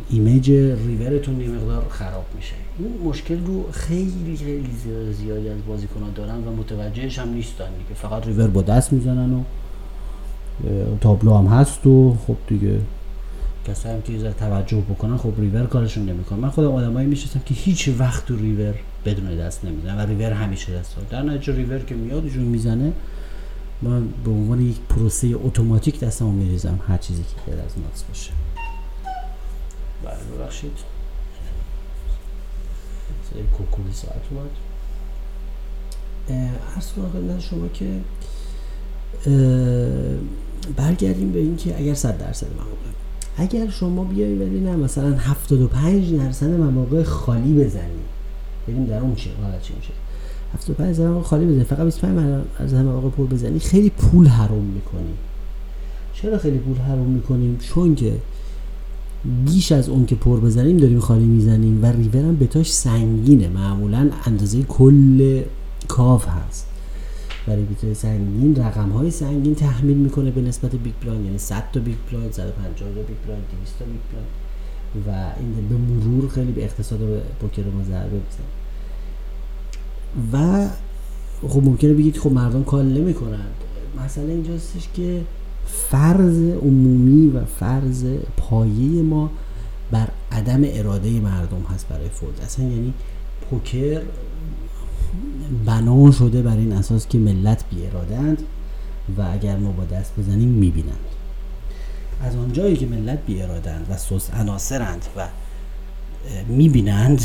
image 0.10 0.50
river 0.52 1.08
تون 1.08 1.42
یه 1.42 1.48
مقدار 1.48 1.86
خراب 1.90 2.26
میشه. 2.36 2.54
این 2.80 3.10
مشکل 3.10 3.46
رو 3.46 3.72
خیلی 3.72 4.38
خیلی 4.38 4.70
زیادی 5.14 5.50
از 5.50 5.66
بازیکنان 5.68 6.14
دارن 6.16 6.36
و 6.48 6.56
متوجهش 6.56 7.20
هم 7.20 7.30
نیستن 7.30 7.66
که 7.90 7.94
فقط 7.94 8.28
ریور 8.28 8.48
با 8.48 8.62
دست 8.62 8.94
می‌زنن 8.94 9.34
و 9.34 9.44
تابلو 11.02 11.38
هم 11.38 11.46
هست 11.46 11.88
و 11.88 12.18
خب 12.28 12.36
دیگه 12.48 12.80
کسایی 13.70 13.96
هم 13.96 14.02
که 14.02 14.14
یه 14.14 14.34
توجه 14.34 14.78
بکنن 14.78 15.18
خب 15.18 15.34
ریور 15.38 15.66
کارشون 15.66 16.06
نمی‌کنه. 16.06 16.40
من 16.40 16.50
خودم 16.50 16.72
آدمایی 16.72 17.08
میشستم 17.08 17.40
که 17.46 17.54
هیچ 17.54 17.90
وقت 18.00 18.26
تو 18.26 18.36
ریور 18.36 18.76
بدون 19.06 19.38
دست 19.38 19.66
نمی‌زنن 19.66 19.98
و 19.98 20.08
ریور 20.08 20.32
همیشه 20.32 20.80
دست 20.80 20.96
در 21.10 21.22
نتیجه 21.22 21.56
ریور 21.56 21.80
که 21.80 21.96
میاد 21.96 22.28
جون 22.28 22.44
می‌زنه 22.44 22.94
من 23.82 24.08
به 24.26 24.32
عنوان 24.32 24.62
یک 24.62 24.80
پروسه 24.90 25.28
اتوماتیک 25.44 26.00
دستمو 26.00 26.32
میریزم. 26.32 26.80
هر 26.88 26.98
چیزی 26.98 27.24
که 27.24 27.52
غیر 27.52 27.62
از 27.66 27.72
ناقص 27.78 28.04
باشه. 28.04 28.32
بله 30.04 30.38
ببخشید. 30.38 30.72
صدای 33.30 33.44
کوکولی 33.44 33.94
ساعت 33.94 34.22
اومد. 34.32 34.50
عرض 36.76 36.92
کنم 36.92 37.40
شما 37.40 37.68
که 37.68 37.86
برگردیم 40.76 41.32
به 41.32 41.40
اینکه 41.40 41.80
اگر 41.80 41.94
صد 41.94 42.18
درصد 42.18 42.48
مواقع 42.54 42.70
اگر 43.40 43.70
شما 43.70 44.04
بیایی 44.04 44.36
ولی 44.36 44.60
نه 44.60 44.76
مثلا 44.76 45.16
75 45.18 46.14
درصد 46.14 46.50
مواقع 46.50 47.04
خالی 47.04 47.54
بزنی. 47.54 48.00
ببینیم 48.68 48.88
در 48.88 49.00
اون 49.00 49.16
چه 49.16 49.30
حالت 49.42 49.62
چی 49.62 49.74
میشه؟ 49.74 49.94
75 50.54 50.90
درصد 50.90 51.04
مواقع 51.04 51.24
خالی 51.24 51.46
بزنی. 51.46 51.64
فقط 51.64 51.86
25 51.86 52.44
درصد 52.60 52.76
مواقع 52.76 53.10
پر 53.10 53.26
بزنی. 53.26 53.60
خیلی 53.60 53.90
پول 53.90 54.28
حروم 54.28 54.64
می‌کنی. 54.64 55.14
چرا 56.14 56.38
خیلی 56.38 56.58
پول 56.58 56.78
حروم 56.78 57.10
می‌کنیم 57.10 57.58
چون 57.58 57.96
که 57.96 58.14
بیش 59.46 59.72
از 59.72 59.90
اون 59.90 60.06
که 60.06 60.16
پر 60.16 60.40
بزنیم 60.40 60.78
داریم 60.78 61.00
خالی 61.00 61.26
می‌زنیم 61.26 61.84
و 61.84 61.86
river 61.86 62.20
هم 62.20 62.38
bet 62.38 62.58
اش 62.58 62.72
سنگینه. 62.74 63.48
معمولا 63.48 64.10
اندازه 64.26 64.64
کل 64.64 65.42
کاف 65.88 66.28
هست. 66.28 66.69
برای 67.50 67.64
bet 67.64 67.94
سنگین 67.94 68.56
رقم 68.56 68.90
های 68.90 69.12
سنگین 69.12 69.56
تحمیل 69.56 69.98
می‌کنه 69.98 70.32
به 70.32 70.42
نسبت 70.42 70.76
big 70.76 70.94
blind 71.02 71.26
یعنی 71.26 71.38
100 71.38 71.64
تا 71.74 71.80
big 71.80 71.96
blind 72.12 72.32
150 72.32 72.74
تا 72.76 72.86
big 72.86 73.18
blind 73.26 73.46
200 73.60 73.80
تا 73.80 73.86
big 73.86 74.02
blind 74.12 74.30
و 75.08 75.10
این 75.40 75.68
به 75.70 75.76
مرور 75.76 76.30
خیلی 76.30 76.52
به 76.52 76.64
اقتصاد 76.64 77.00
پوکر 77.42 77.64
ما 77.64 77.84
ضربه 77.84 78.22
می‌زنه. 78.28 78.50
و 80.34 80.68
خب 81.48 81.64
ممکنه 81.64 81.94
بگید 81.94 82.18
خب 82.18 82.32
مردم 82.32 82.64
call 82.64 82.84
نمی‌کنن. 82.84 83.46
مسئله 84.06 84.32
اینجاستش 84.32 84.88
که 84.94 85.22
فرض 85.66 86.40
عمومی 86.62 87.30
و 87.30 87.46
فرض 87.46 88.06
پایه 88.38 89.02
ما 89.02 89.32
بر 89.92 90.08
عدم 90.32 90.62
اراده 90.64 91.20
مردم 91.20 91.62
هست 91.74 91.88
برای 91.88 92.10
فولد 92.10 92.42
اصلا 92.46 92.66
یعنی 92.66 92.94
پوکر 93.50 94.02
بنا 95.66 96.12
شده 96.12 96.42
بر 96.42 96.58
این 96.58 96.74
اساس 96.74 97.08
که 97.08 97.18
ملت 97.18 97.64
بی 97.70 97.88
ارادند 97.88 98.44
و 99.18 99.22
اگر 99.32 99.58
ما 99.58 99.72
با 99.72 99.86
دست 99.86 100.14
بزنیم 100.20 100.50
می‌بینند. 100.50 101.06
از 102.24 102.36
آنجایی 102.36 102.78
که 102.78 102.86
ملت 102.86 103.20
بی 103.26 103.42
ارادند 103.42 103.88
و 103.90 103.98
سوس 103.98 104.30
عناصرند 104.34 105.06
و 105.18 105.28
می‌بینند 106.48 107.22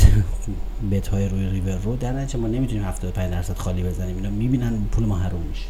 بیت 0.89 1.07
های 1.07 1.29
روی 1.29 1.49
ریور 1.49 1.77
رو 1.77 1.95
در 1.95 2.13
نتیجه 2.13 2.39
ما 2.39 2.47
نمی‌تونیم 2.47 2.83
75 2.83 3.31
درصد 3.31 3.57
خالی 3.57 3.83
بزنیم. 3.83 4.15
اینا 4.15 4.29
می‌بینن 4.29 4.73
پول 4.91 5.05
ما 5.05 5.17
حروم 5.17 5.41
میشه. 5.41 5.65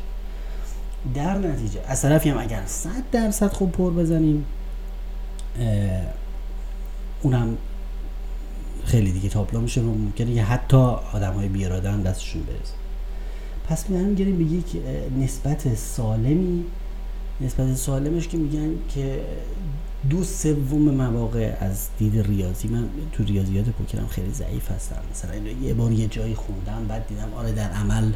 در 1.14 1.38
نتیجه 1.38 1.80
از 1.88 2.02
طرفی 2.02 2.30
هم 2.30 2.38
اگر 2.38 2.62
100 2.66 2.90
درصد 3.12 3.54
خوب 3.54 3.72
پر 3.72 3.92
بزنیم 3.92 4.46
اونم 7.22 7.58
خیلی 8.86 9.12
دیگه 9.12 9.30
تابلو 9.30 9.62
میشه 9.62 9.82
و 9.82 9.84
ممکنه 9.84 10.34
که 10.34 10.44
حتی 10.44 10.78
آدم 11.14 11.34
های 11.34 11.48
بیاراده 11.48 11.92
هم 11.92 12.02
دستشون 12.02 12.44
برسه. 12.44 12.74
پس 13.68 13.90
میرم 13.90 14.16
گیریم 14.16 14.38
به 14.38 14.44
یک 14.44 14.66
نسبت 15.20 15.76
سالمی 15.76 16.66
نسبت 17.42 17.76
سالمش 17.76 18.28
که 18.28 18.38
میگن 18.38 18.70
که 18.90 19.22
دو 20.10 20.24
سوم 20.24 20.82
مواقع 20.82 21.54
از 21.60 21.88
دید 21.98 22.28
ریاضی. 22.28 22.68
من 22.68 22.90
تو 23.12 23.24
ریاضیات 23.24 23.66
پوکرم 23.66 24.08
خیلی 24.08 24.32
ضعیف 24.32 24.72
هستم. 24.72 25.02
مثلا 25.12 25.36
یه 25.36 25.74
بار 25.74 25.92
یه 25.92 26.08
جایی 26.08 26.36
خوندم 26.36 26.86
بعد 26.88 27.08
دیدم 27.08 27.34
آره 27.38 27.52
در 27.52 27.72
عمل 27.72 28.12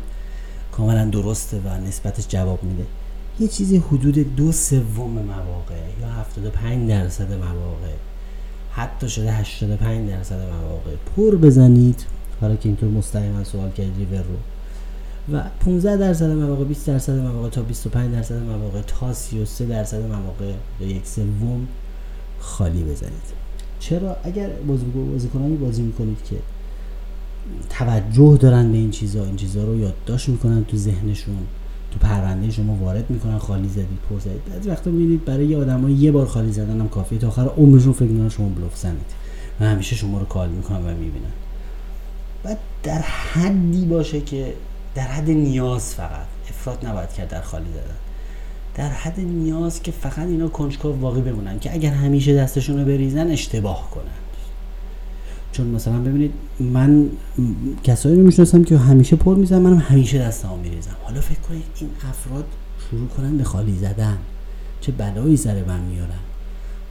کاملا 0.72 1.06
درسته 1.06 1.60
و 1.60 1.78
نسبتش 1.88 2.28
جواب 2.28 2.64
میده. 2.64 2.86
یه 3.40 3.48
چیزی 3.48 3.78
حدود 3.78 4.36
دو 4.36 4.52
سوم 4.52 5.12
مواقع 5.12 5.76
یا 6.02 6.08
75 6.08 6.90
درصد 6.90 7.34
مواقع 7.34 7.94
حتی 8.80 9.10
شده 9.10 9.32
85 9.32 10.10
درصد 10.10 10.40
مواقع. 10.40 10.92
پر 11.16 11.36
بزنید. 11.36 12.06
حالا 12.42 12.56
که 12.56 12.70
اینطور 12.70 12.90
مستقیما 12.90 13.44
سوال 13.44 13.72
کردید 13.72 13.98
ریور 13.98 14.24
رو. 14.24 14.36
و 15.34 15.44
15 15.60 15.98
درصد 15.98 16.30
مواقع 16.30 16.64
20 16.64 16.88
درصد 16.88 17.14
مواقع 17.14 17.50
تا 17.50 17.62
25 17.62 18.14
درصد 18.14 18.36
مواقع 18.36 18.82
تا 18.82 19.14
33 19.14 19.66
درصد 19.66 20.02
مواقع 20.02 20.54
یا 20.82 20.88
یک 20.88 21.08
سوم 21.08 21.68
خالی 22.40 22.84
بزنید. 22.84 23.40
چرا؟ 23.80 24.18
اگر 24.24 24.50
بازی 24.68 24.86
بازیکنانی 24.86 25.56
بازی 25.56 25.82
می‌کنید 25.82 26.18
که 26.30 26.36
توجه 27.70 28.38
دارن 28.42 28.72
به 28.72 28.78
این 28.78 28.92
چیزا 28.92 29.26
این 29.26 29.36
چیزا 29.36 29.64
رو 29.64 29.80
یادداشت 29.80 30.30
می‌کنن 30.30 30.66
تو 30.66 30.78
ذهنشون. 30.78 31.38
تو 31.92 32.00
پرونده 32.00 32.52
شما 32.52 32.76
وارد 32.76 33.10
می‌کنن 33.10 33.38
خالی 33.38 33.70
زدید 33.70 34.00
پر 34.10 34.20
زدید 34.20 34.46
بعضی 34.54 34.70
وقتا 34.70 34.92
می‌بینید 34.92 35.26
برای 35.26 35.46
یه 35.46 35.58
یه 35.90 36.12
بار 36.12 36.26
خالی 36.26 36.52
زدن 36.52 36.80
هم 36.80 36.90
کافیه 36.90 37.20
تا 37.20 37.28
آخر 37.28 37.48
عمرشون 37.48 37.94
فکر 37.94 38.06
می‌کنن 38.06 38.30
شما 38.30 38.50
بلوف 38.50 38.78
زنید 38.78 39.12
و 39.60 39.66
همیشه 39.66 39.96
شما 39.96 40.20
رو 40.20 40.26
کال 40.26 40.50
می‌کنن 40.50 40.86
و 40.86 40.90
می‌بینن. 40.90 41.32
بعد 42.44 42.58
در 42.84 43.02
حدی 43.02 43.86
باشه 43.86 44.22
که 44.22 44.54
در 44.96 45.08
حد 45.08 45.30
نیاز 45.30 45.94
فقط 45.94 46.26
افراد 46.50 46.86
نباید 46.86 47.14
کرد 47.14 47.30
در 47.30 47.42
خالی 47.42 47.70
زدن. 47.70 47.96
در 48.76 48.90
حد 48.90 49.20
نیاز 49.20 49.82
که 49.82 49.92
فقط 49.92 50.28
اینا 50.28 50.48
کنجکاو 50.48 51.00
واقعی 51.00 51.22
بمونن 51.22 51.60
که 51.60 51.74
اگر 51.74 51.92
همیشه 51.92 52.36
دستشون 52.36 52.80
رو 52.80 52.86
بریزن 52.86 53.28
اشتباه 53.32 53.90
کنن. 53.92 54.04
چون 55.52 55.68
مثلا 55.68 56.00
ببینید 56.00 56.34
من 56.60 57.10
کسایی 57.84 58.16
رو 58.16 58.24
می‌شناسم 58.24 58.64
که 58.64 58.78
همیشه 58.78 59.16
پر 59.16 59.36
می‌زنم 59.36 59.62
منم 59.62 59.78
همیشه 59.78 60.20
دستمو 60.20 60.58
میریزم. 60.58 60.96
حالا 61.04 61.22
فکر 61.22 61.40
کنید 61.40 61.64
این 61.80 61.90
افراد 62.10 62.46
شروع 62.90 63.08
کنن 63.08 63.38
به 63.38 63.44
خالی 63.44 63.78
زدن. 63.78 64.18
چه 64.82 64.92
بلایی 64.92 65.38
سر 65.38 65.64
من 65.64 65.80
میارن؟ 65.80 66.20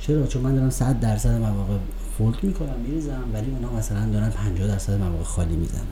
چرا؟ 0.01 0.27
چون 0.27 0.43
من 0.43 0.55
دارم 0.55 0.71
100 0.71 1.01
درصد 1.01 1.41
مواقع 1.41 1.77
فولد 2.19 2.45
می‌کنم 2.45 2.75
میریزم 2.87 3.23
ولی 3.35 3.51
اونا 3.51 3.79
مثلا 3.79 4.07
دارن 4.13 4.31
50 4.31 4.69
درصد 4.69 5.01
مواقع 5.01 5.25
خالی 5.25 5.57
می‌زنن. 5.57 5.83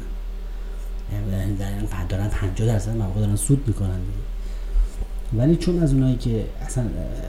یعنی 1.12 1.56
دارن 2.08 2.28
50 2.28 2.68
درصد 2.68 2.96
مواقع 2.96 3.20
دارن 3.20 3.36
سود 3.36 3.68
می‌کنن 3.68 3.98
ولی 5.32 5.56
چون 5.56 5.82
از 5.82 5.92
اونایی 5.92 6.16
که 6.16 6.44
اصلا 6.66 6.84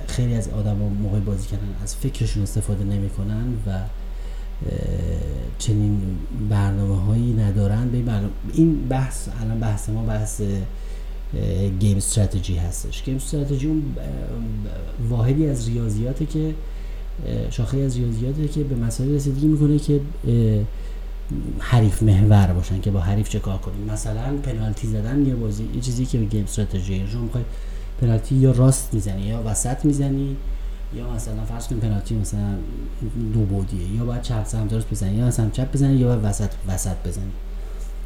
خیلی 0.07 0.33
از 0.35 0.49
آدم 0.49 0.75
موقع 1.03 1.19
بازی 1.19 1.47
کردن 1.47 1.75
از 1.83 1.95
فکرشون 1.95 2.43
استفاده 2.43 2.83
نمی‌کنن 2.83 3.45
و 3.67 3.79
چنین 5.59 6.01
برنامه 6.49 7.01
هایی 7.05 7.33
ندارن. 7.33 7.89
به 7.89 8.03
این 8.53 8.87
بحث 8.87 9.29
الان 9.41 9.59
بحث 9.59 9.89
ما 9.89 10.03
بحث 10.03 10.41
گیم 11.79 11.97
استراتژی 11.97 12.55
هستش. 12.55 13.03
گیم 13.03 13.15
استراتژی 13.15 13.67
اون 13.67 13.83
واحدی 15.09 15.47
از 15.47 15.67
ریاضیاته 15.67 16.25
که 16.25 16.53
شاخه 17.49 17.77
از 17.77 17.97
ریاضیاته 17.97 18.47
که 18.47 18.63
به 18.63 18.75
مسائل 18.75 19.15
رسیدگی 19.15 19.47
می‌کنه 19.47 19.79
که 19.79 20.01
حریف 21.59 22.03
محور 22.03 22.47
باشن 22.47 22.81
که 22.81 22.91
با 22.91 22.99
حریف 22.99 23.29
چه 23.29 23.39
کار 23.39 23.57
کنیم. 23.57 23.91
مثلا 23.91 24.37
پنالتی 24.43 24.87
زدن 24.87 25.25
یه 25.25 25.35
بازی 25.35 25.69
یه 25.75 25.81
چیزی 25.81 26.05
که 26.05 26.17
گیم 26.17 26.43
استراتژی 26.43 27.07
شما 27.07 27.21
می‌خوای 27.21 27.43
پنالتی 28.01 28.35
یا 28.35 28.51
راست 28.51 28.93
می‌زنی 28.93 29.21
یا 29.21 29.43
وسط 29.45 29.85
می‌زنی 29.85 30.35
یا 30.95 31.13
مثلا 31.13 31.45
فرض 31.49 31.67
کن 31.67 31.75
پنالتی 31.75 32.15
مثلا 32.15 32.55
دو 33.33 33.39
بودیه 33.39 33.95
یا 33.95 34.05
باید 34.05 34.21
چپ 34.21 34.45
سمت 34.45 34.73
راست 34.73 34.89
بزنی 34.89 35.15
یا 35.15 35.31
سمت 35.31 35.51
چپ 35.51 35.71
بزنی 35.71 35.95
یا 35.95 36.07
باید 36.07 36.19
وسط 36.23 36.49
وسط 36.67 36.95
بزنی. 37.05 37.31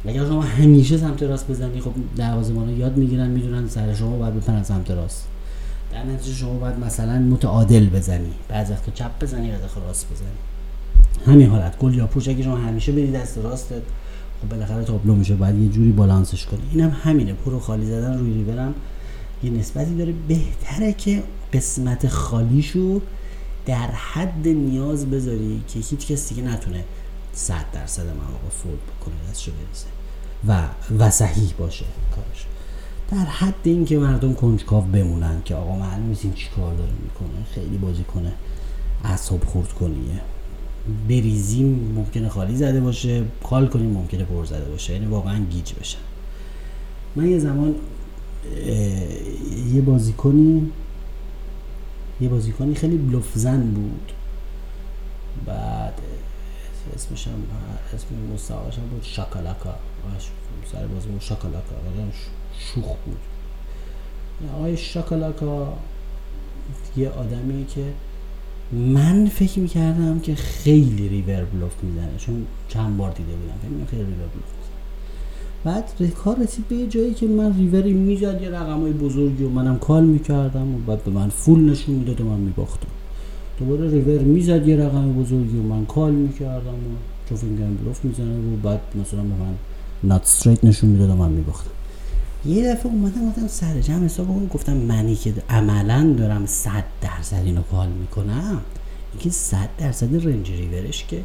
اگر 0.06 0.26
شما 0.26 0.42
همیشه 0.42 0.96
سمت 0.96 1.22
راست 1.22 1.48
بزنی 1.48 1.80
خب 1.80 1.92
دروازه‌بانا 2.16 2.72
یاد 2.72 2.96
می‌گیرن 2.96 3.30
می‌دونن 3.30 3.68
سر 3.68 3.94
شما 3.94 4.16
باید 4.16 4.34
بپرن 4.34 4.62
سمت 4.62 4.90
راست. 4.90 5.26
در 5.92 6.04
نتیجه 6.04 6.36
شما 6.36 6.54
باید 6.54 6.78
مثلا 6.78 7.18
متعادل 7.18 7.86
بزنی. 7.86 8.32
بعض 8.48 8.70
وقت 8.70 8.94
چپ 8.94 9.10
بزنی 9.20 9.50
بعض 9.50 9.60
وقت 9.60 9.76
راست 9.86 10.06
بزنی. 10.12 11.34
همین 11.34 11.48
حالت. 11.48 11.78
گل 11.78 11.94
یا 11.94 12.06
پوچ 12.06 12.28
اگه 12.28 12.42
شما 12.42 12.56
همیشه 12.56 12.92
بدی 12.92 13.10
دست 13.10 13.38
راست 13.38 13.68
خب 14.42 14.48
بالاخره 14.48 14.84
تابلو 14.84 15.14
میشه. 15.14 15.34
باید 15.34 15.58
یه 15.58 15.68
جوری 15.68 15.92
بالانسش 15.92 16.46
کنی. 16.46 16.60
اینم 16.72 16.96
همینه. 17.02 17.32
پر 17.32 17.51
و 17.51 17.60
خالی 17.60 17.86
زدن 17.86 18.18
روی 18.18 18.34
ریورم 18.34 18.74
یه 19.44 19.50
نسبتی 19.50 19.94
داره 19.94 20.14
بهتره 20.28 20.92
که 20.92 21.22
قسمت 21.52 22.08
خالیشو 22.08 23.00
در 23.66 23.90
حد 23.90 24.48
نیاز 24.48 25.10
بذاری 25.10 25.62
که 25.68 25.80
هیچ 25.80 26.06
کس 26.06 26.28
دیگه 26.28 26.42
نتونه 26.42 26.84
صد 27.32 27.64
درصد 27.72 28.06
مواقع 28.06 28.48
فول 28.50 28.72
بکنه 28.72 29.14
دستشو 29.30 29.52
بریزه 29.52 29.86
و 30.48 30.68
و 30.98 31.10
صحیح 31.10 31.52
باشه 31.58 31.84
کارش 32.14 32.46
در 33.10 33.30
حد 33.30 33.54
اینکه 33.64 33.98
مردم 33.98 34.34
کنجکاو 34.34 34.84
بمونن 34.84 35.42
که 35.44 35.54
آقا 35.54 35.76
معلوم 35.76 36.08
نیست 36.08 36.24
این 36.24 36.34
چیکار 36.34 36.74
داره 36.74 36.92
می‌کنه 37.02 37.44
خیلی 37.54 37.78
بازی 37.78 38.04
کنه 38.04 38.32
اعصاب 39.04 39.44
خورد 39.44 39.72
کنیه. 39.72 40.20
بریزیم 41.08 41.92
ممکنه 41.96 42.28
خالی 42.28 42.56
زده 42.56 42.80
باشه 42.80 43.24
کال 43.42 43.68
کنیم 43.68 43.90
ممکنه 43.90 44.24
پر 44.24 44.44
زده 44.44 44.64
باشه 44.64 44.92
یعنی 44.92 45.06
واقعا 45.06 45.38
گیج 45.50 45.72
بشن. 45.80 45.98
من 47.16 47.28
یه 47.28 47.38
زمان 47.38 47.74
یه 49.72 49.80
بازیکنی 49.80 50.70
یه 52.20 52.28
بازیکنی 52.28 52.74
خیلی 52.74 52.96
بلوفزن 52.96 53.60
بود. 53.60 54.12
بعد 55.46 55.94
اسمش 56.94 57.26
هم 57.26 57.42
اسم 57.94 58.06
مستعارش 58.34 58.78
هم 58.78 58.84
بود 58.84 59.02
شاکالاکا. 59.02 59.74
سر 60.72 60.86
بازی 60.86 61.08
بود 61.08 61.20
شاکالاکا. 61.20 61.74
شوخ 62.58 62.96
بود. 63.06 63.18
آقای 64.54 64.76
شاکالاکا 64.76 65.78
یه 66.96 67.08
آدمی 67.08 67.66
که 67.66 67.84
من 68.72 69.26
فکر 69.26 69.58
می‌کردم 69.58 70.20
که 70.20 70.34
خیلی 70.34 71.08
ریور 71.08 71.44
بلوف 71.44 71.72
می‌زنه. 71.82 72.16
چون 72.18 72.46
چند 72.68 72.96
بار 72.96 73.10
دیده 73.10 73.32
بودم. 73.32 73.54
فکر 73.62 73.90
خیلی 73.90 74.02
ریور 74.02 74.16
بلوف. 74.16 74.61
بعد 75.64 75.84
کار 76.24 76.38
رسید 76.38 76.68
به 76.68 76.76
یه 76.76 76.86
جایی 76.86 77.14
که 77.14 77.26
من 77.26 77.56
ریوری 77.56 77.92
می‌زد 77.92 78.42
یه 78.42 78.50
رقم 78.50 78.80
های 78.80 78.92
بزرگی 78.92 79.44
و 79.44 79.48
منم 79.48 79.78
call 79.78 80.04
می‌کردم 80.04 80.74
و 80.74 80.78
بعد 80.86 81.04
به 81.04 81.10
من 81.10 81.28
full 81.28 81.70
نشون 81.70 81.94
می‌داد 81.94 82.20
و 82.20 82.24
من 82.24 82.40
میباختم. 82.40 82.88
دوباره 83.58 83.90
ریور 83.90 84.18
می‌زد 84.18 84.68
یه 84.68 84.76
رقم 84.76 85.12
بزرگی 85.12 85.58
و 85.58 85.62
من 85.62 85.86
call 85.86 86.12
می‌کردم 86.12 86.74
و 86.74 86.96
فکر 87.26 87.36
بلوف 87.82 88.04
می‌زنه 88.04 88.38
و 88.38 88.56
بعد 88.62 88.80
مثلا 89.00 89.20
به 89.20 89.26
من 89.26 89.54
nut 90.04 90.22
straight 90.22 90.64
نشون 90.64 90.90
می‌داد 90.90 91.10
و 91.10 91.16
من 91.16 91.30
میباختم. 91.30 91.70
یه 92.46 92.72
دفعه 92.72 92.92
اومدم 92.92 93.20
اومدم 93.20 93.46
سر 93.46 93.80
جمع 93.80 94.04
حساب 94.04 94.26
کنم 94.26 94.46
گفتم 94.46 94.76
منی 94.76 95.14
که 95.14 95.34
عملا 95.50 96.14
دارم 96.18 96.46
صد 96.46 96.84
درصد 97.00 97.42
اینو 97.44 97.62
call 97.62 97.88
می‌کنم. 97.88 98.60
اینکه 99.12 99.30
صد 99.30 99.68
درصد 99.78 100.26
range 100.26 100.50
river 100.50 100.89
ش 100.89 101.04
که 101.04 101.20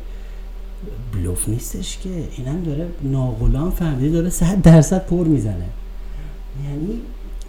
بلوف 1.13 1.49
نیستش 1.49 1.97
که. 1.97 2.09
اینم 2.37 2.63
داره 2.63 2.87
ناغلان 3.03 3.71
فهمیده 3.71 4.09
داره 4.09 4.29
صد 4.29 4.61
درصد 4.61 5.05
پر 5.05 5.27
می‌زنه. 5.27 5.65
یعنی 6.65 7.01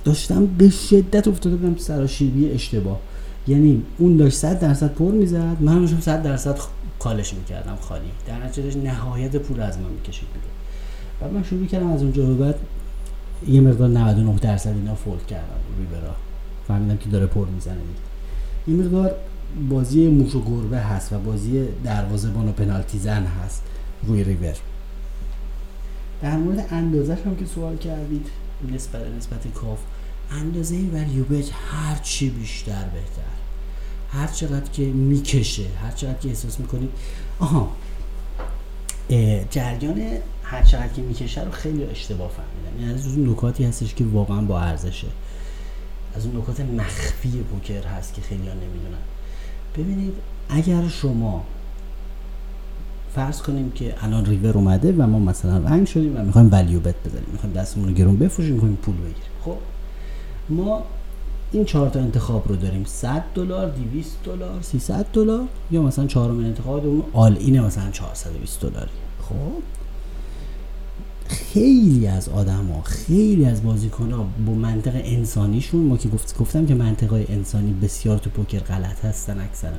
داشتم 0.04 0.46
به 0.46 0.70
شدت 0.70 1.28
افتاده 1.28 1.56
بودم 1.56 1.76
سراشیبی 1.76 2.50
اشتباه. 2.50 3.00
یعنی 3.48 3.82
اون 3.98 4.16
داشت 4.16 4.36
صد 4.36 4.60
درصد 4.60 4.94
پر 4.94 5.10
می‌زد 5.10 5.56
من 5.60 5.80
داشتم 5.80 6.00
صد 6.00 6.22
درصد 6.22 6.58
کالش 6.98 7.34
می‌کردم 7.34 7.76
خالی. 7.80 8.10
در 8.26 8.44
نتیجه 8.44 8.78
نهایت 8.78 9.36
پول 9.36 9.60
از 9.60 9.78
من 9.78 9.88
می‌کشید 9.90 10.28
بود 10.28 10.42
بعد 11.20 11.32
من 11.32 11.42
شروع 11.42 11.66
کردم 11.66 11.92
از 11.92 12.02
اونجا 12.02 12.26
به 12.26 12.34
بعد 12.34 12.54
یه 13.48 13.60
مقدار 13.60 13.88
99 13.88 14.38
درصد 14.38 14.70
اینا 14.70 14.94
فولد 14.94 15.26
کردم. 15.26 15.58
برا 15.92 16.14
فهمیدم 16.68 16.96
که 16.96 17.10
داره 17.10 17.26
پر 17.26 17.46
می‌زنه. 17.46 17.76
این 18.66 18.84
مقدار 18.84 19.14
بازی 19.70 20.06
موش 20.06 20.34
و 20.34 20.44
گربه 20.44 20.78
هست 20.78 21.12
و 21.12 21.18
بازی 21.18 21.64
دروازه‌بان 21.84 22.48
و 22.48 22.52
پنالتی 22.52 22.98
زن 22.98 23.24
هست 23.24 23.62
روی 24.02 24.24
ریور. 24.24 24.56
در 26.22 26.36
مورد 26.36 26.66
اندازش 26.70 27.18
هم 27.26 27.36
که 27.36 27.46
سوال 27.46 27.76
کردید 27.76 28.26
نسبت 28.72 29.02
نسبت 29.18 29.52
کاف 29.54 29.78
اندازه 30.30 30.76
ولیو 30.76 31.24
بیت 31.24 31.50
هر 31.52 31.98
چی 32.02 32.30
بیشتر 32.30 32.84
بهتر. 32.84 33.22
هر 34.12 34.26
چقدر 34.26 34.70
که 34.70 34.82
می‌کشه 34.82 35.66
هر 35.82 35.90
چقدر 35.90 36.18
که 36.18 36.28
احساس 36.28 36.60
می‌کنید. 36.60 36.90
آها 37.38 37.72
جریان 39.50 40.02
هر 40.42 40.62
چقدر 40.62 40.88
که 40.88 41.02
می‌کشه 41.02 41.44
رو 41.44 41.50
خیلی 41.50 41.84
اشتباه 41.84 42.30
فهمیدن 42.30 42.82
یعنی 42.82 42.94
از 42.94 43.06
اون 43.06 43.30
نکاتی 43.30 43.64
هستش 43.64 43.94
که 43.94 44.04
واقعا 44.04 44.40
با 44.40 44.60
ارزشه. 44.60 45.06
از 46.14 46.26
اون 46.26 46.36
نکات 46.36 46.60
مخفی 46.60 47.30
پوکر 47.30 47.86
هست 47.86 48.14
که 48.14 48.22
خیلی 48.22 48.48
ها 48.48 48.54
نمی‌دونن. 48.54 48.98
ببینید 49.78 50.12
اگر 50.48 50.88
شما 50.88 51.44
فرض 53.14 53.42
کنیم 53.42 53.70
که 53.70 53.94
الان 54.02 54.26
ریور 54.26 54.54
اومده 54.54 54.92
و 54.92 55.06
ما 55.06 55.18
مثلا 55.18 55.58
رنگ 55.58 55.86
شدیم 55.86 56.16
و 56.16 56.22
می‌خوایم 56.22 56.48
ولیو 56.52 56.80
بت 56.80 56.94
بزنیم 57.06 57.28
می‌خوایم 57.32 57.54
دستمون 57.54 57.88
رو 57.88 57.94
گرون 57.94 58.16
بفروشیم 58.16 58.54
می‌خوایم 58.54 58.76
پول 58.76 58.94
بگیریم. 58.94 59.14
خب 59.44 59.56
ما 60.48 60.82
این 61.52 61.64
چهار 61.64 61.88
تا 61.88 62.00
انتخاب 62.00 62.48
رو 62.48 62.56
داریم. 62.56 62.84
100 62.84 63.24
دلار 63.34 63.70
200 63.70 64.16
دلار 64.24 64.62
300 64.62 65.06
دلار 65.12 65.44
یا 65.70 65.82
مثلا 65.82 66.06
چهارمین 66.06 66.46
انتخاب 66.46 66.86
اون 66.86 67.02
آل 67.12 67.36
اینه 67.36 67.60
مثلا 67.60 67.90
420 67.90 68.60
دلاری. 68.60 68.90
خب 69.28 69.34
خیلی 71.28 72.06
از 72.06 72.28
ها 72.28 72.82
خیلی 72.84 73.44
از 73.44 73.62
بازیکن 73.62 74.10
ها 74.10 74.26
با 74.46 74.52
منطق 74.52 74.92
انسانیشون 74.94 75.80
ما 75.80 75.96
که 75.96 76.08
گفت 76.08 76.38
گفتم 76.38 76.66
که 76.66 76.74
منطق 76.74 77.24
انسانی 77.28 77.72
بسیار 77.72 78.18
تو 78.18 78.30
پوکر 78.30 78.58
غلط 78.58 79.04
هستن 79.04 79.40
اکثرا. 79.40 79.76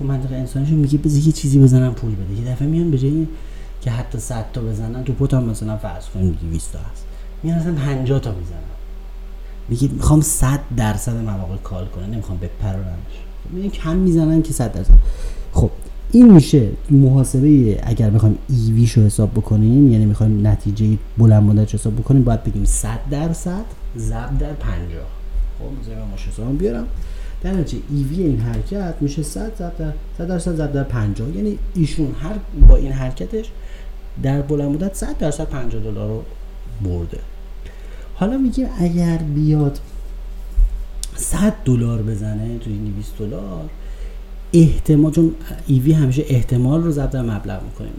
با 0.00 0.06
منطق 0.06 0.32
انسانیشون 0.32 0.78
میگه 0.78 0.98
بذار 0.98 1.26
یه 1.26 1.32
چیزی 1.32 1.58
بزنم 1.58 1.94
پول 1.94 2.14
بده. 2.14 2.40
یه 2.40 2.52
دفعه 2.52 2.68
میان 2.68 2.90
به 2.90 2.98
که 3.80 3.90
حتی 3.90 4.18
100 4.18 4.44
تا 4.52 4.60
بزنن 4.60 5.04
تو 5.04 5.12
پوت 5.12 5.34
هم 5.34 5.44
مثلا 5.44 5.76
فرض 5.76 6.06
کنیم 6.06 6.38
200 6.42 6.72
تا 6.72 6.78
هست. 6.78 7.04
میان 7.42 7.58
مثلا 7.58 7.74
50 7.74 8.20
تا 8.20 8.30
می‌زنن. 8.34 8.58
میگه 9.68 9.88
می‌خوام 9.88 10.20
100 10.20 10.60
درصد 10.76 11.16
مواقع 11.16 11.56
کال 11.56 11.86
کنه 11.86 12.06
نمی‌خوام 12.06 12.38
بپرونمش 12.38 13.12
میگن 13.50 13.68
کم 13.68 13.96
می‌زنن 13.96 14.42
که 14.42 14.52
100 14.52 14.72
درصد. 14.72 14.94
خب 15.52 15.70
این 16.14 16.32
میشه 16.32 16.68
محاسبه 16.90 17.80
اگر 17.82 18.10
بخوایم 18.10 18.38
ایویش 18.48 18.92
رو 18.92 19.02
حساب 19.02 19.30
بکنیم 19.32 19.92
یعنی 19.92 20.06
می‌خوایم 20.06 20.46
نتیجه 20.46 20.98
بلند 21.18 21.42
مدت 21.42 21.74
حساب 21.74 21.96
بکنیم 21.96 22.24
باید 22.24 22.44
بگیم 22.44 22.64
100 22.64 22.98
درصد 23.10 23.64
ضرب 23.96 24.38
در 24.38 24.52
50 24.52 25.02
خب 25.58 25.64
مثلا 25.64 26.04
من 26.04 26.32
حساب 26.32 26.58
بیارم. 26.58 26.86
در 27.42 27.52
نتیجه 27.52 27.82
ایوی 27.90 28.22
این 28.22 28.40
حرکت 28.40 28.94
میشه 29.00 29.22
100 29.22 29.52
ضرب 29.58 29.76
در 29.78 29.92
100 30.18 30.28
درصد 30.28 30.56
ضرب 30.56 30.72
در 30.72 30.84
50 30.84 31.36
یعنی 31.36 31.58
ایشون 31.74 32.14
هر 32.22 32.34
با 32.68 32.76
این 32.76 32.92
حرکتش 32.92 33.50
در 34.22 34.42
بلند 34.42 34.70
مدت 34.70 34.94
100 34.94 35.18
درصد 35.18 35.44
50 35.44 35.82
دلار 35.82 36.08
رو 36.08 36.22
برده. 36.84 37.18
حالا 38.14 38.38
میگیم 38.38 38.66
اگر 38.78 39.18
بیاد 39.18 39.78
100 41.16 41.52
دلار 41.64 42.02
بزنه 42.02 42.58
توی 42.58 42.78
200 42.78 43.18
دلار 43.18 43.68
احتمال 44.52 45.12
چون 45.12 45.34
ایوی 45.66 45.92
همیشه 45.92 46.24
احتمال 46.28 46.82
رو 46.82 46.90
ضرب 46.90 47.10
در 47.10 47.22
مبلغ 47.22 47.62
می‌کنیم. 47.62 47.92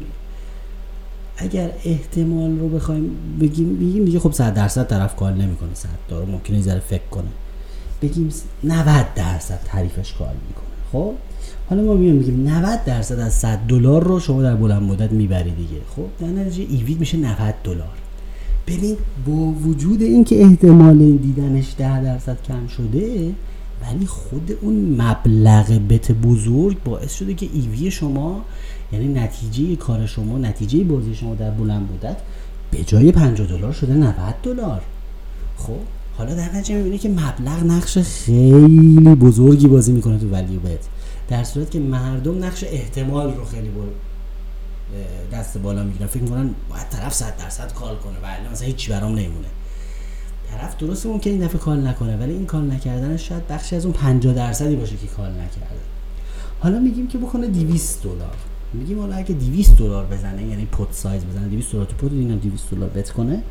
اگر 1.38 1.72
احتمال 1.86 2.60
رو 2.60 2.70
بخوایم 2.70 3.12
بگیم 3.42 3.76
بگیم 3.76 4.06
دیگه 4.06 4.20
خب 4.20 4.32
100 4.32 4.54
درصد 4.54 4.88
طرف 4.88 5.16
کار 5.16 5.34
نمی‌کنه 5.34 5.70
100 5.74 5.90
دلار 6.10 6.26
ممکنه 6.26 6.58
یه 6.58 6.64
ذره 6.64 6.80
فکر 6.80 7.08
کنه. 7.12 7.30
بگیم 8.02 8.30
90 8.64 9.06
درصد 9.16 9.60
تعریفش 9.66 10.14
کار 10.14 10.34
می‌کنه. 10.48 10.64
خب؟ 10.92 11.14
حالا 11.70 11.82
ما 11.82 11.94
میایم 11.94 12.16
میگیم 12.16 12.50
90 12.50 12.86
درصد 12.86 13.20
از 13.20 13.34
100 13.34 13.58
دلار 13.58 14.04
رو 14.04 14.20
شما 14.20 14.42
در 14.42 14.56
بلند 14.56 14.84
مدت 14.84 15.12
می‌بری 15.12 15.52
دیگه. 15.52 15.82
خب؟ 15.96 16.06
در 16.20 16.28
نتیجه 16.28 16.74
ایوی 16.74 16.94
میشه 16.94 17.18
90 17.18 17.56
دلار. 17.64 17.98
ببین 18.68 18.98
با 19.28 19.34
وجود 19.34 20.02
اینکه 20.02 20.42
احتمال 20.42 20.98
دیدنش 20.98 21.76
10 21.78 22.04
درصد 22.04 22.38
کم 22.48 22.68
شده 22.68 23.32
ولی 23.84 24.06
خود 24.06 24.52
اون 24.62 25.02
مبلغ 25.02 25.82
بت 25.90 26.12
بزرگ 26.12 26.84
باعث 26.84 27.14
شده 27.14 27.34
که 27.34 27.50
ایوی 27.54 27.92
شما 27.92 28.46
یعنی 28.92 29.08
نتیجه 29.08 29.76
کار 29.76 30.06
شما 30.06 30.38
نتیجه 30.38 30.84
بازی 30.84 31.16
شما 31.16 31.36
در 31.36 31.52
بلند 31.52 31.90
مدت 31.94 32.18
به 32.72 32.84
جای 32.84 33.12
50 33.12 33.48
دلار 33.48 33.72
شده 33.72 33.94
90 33.94 34.36
دلار. 34.44 34.82
خب 35.58 35.80
حالا 36.18 36.36
در 36.36 36.56
نتیجه 36.56 36.76
می‌بینی 36.76 36.98
که 36.98 37.10
مبلغ 37.10 37.64
نقش 37.64 37.98
خیلی 37.98 39.16
بزرگی 39.16 39.68
بازی 39.68 39.92
می‌کنه 39.92 40.20
تو 40.20 40.30
ولیو 40.30 40.60
بت 40.60 40.80
در 41.30 41.44
صورت 41.44 41.72
که 41.72 41.80
مردم 41.80 42.44
نقش 42.44 42.64
احتمال 42.64 43.34
رو 43.34 43.46
خیلی 43.46 43.70
بر 43.70 45.38
دست 45.38 45.58
بالا 45.58 45.84
می‌گیرن. 45.84 46.08
فکر 46.08 46.24
می‌کنن 46.24 46.50
باید 46.70 46.90
طرف 46.90 47.14
100 47.14 47.38
درصد 47.38 47.74
کال 47.74 47.96
کنه 47.96 48.14
ولی 48.24 48.54
مثلا 48.54 48.68
هیچی 48.68 48.92
برام 48.92 49.12
نمیمونه. 49.12 49.48
طرف 50.52 50.78
درسته 50.78 51.10
ممکن 51.10 51.30
این 51.30 51.40
دفعه 51.40 51.58
کال 51.58 51.88
نکنه 51.88 52.18
ولی 52.18 52.32
این 52.32 52.46
کال 52.46 52.72
نکردنش 52.72 53.28
شاید 53.30 53.48
بخشی 53.48 53.76
از 53.76 53.86
اون 53.86 53.94
50 53.94 54.34
درصدی 54.34 54.76
باشه 54.76 54.98
که 54.98 55.08
کال 55.08 55.32
نکرده. 55.32 55.82
حالا 56.60 56.80
میگیم 56.80 57.08
که 57.08 57.18
بکنه 57.18 57.48
200 57.48 58.04
دلار. 58.04 58.36
میگیم 58.74 59.00
حالا 59.00 59.16
اگه 59.16 59.36
200 59.36 59.78
دلار 59.78 60.06
بزنه 60.06 60.44
یعنی 60.44 60.66
پوت 60.66 60.88
سایز 60.92 61.26
بزنه 61.26 61.48
200 61.48 61.72
دلار 61.72 61.86
تو 61.86 61.96
پوت 61.96 62.12
اینم 62.12 62.38
200 62.38 62.70
دلار 62.72 62.90
بت 62.90 63.10
کنه. 63.10 63.44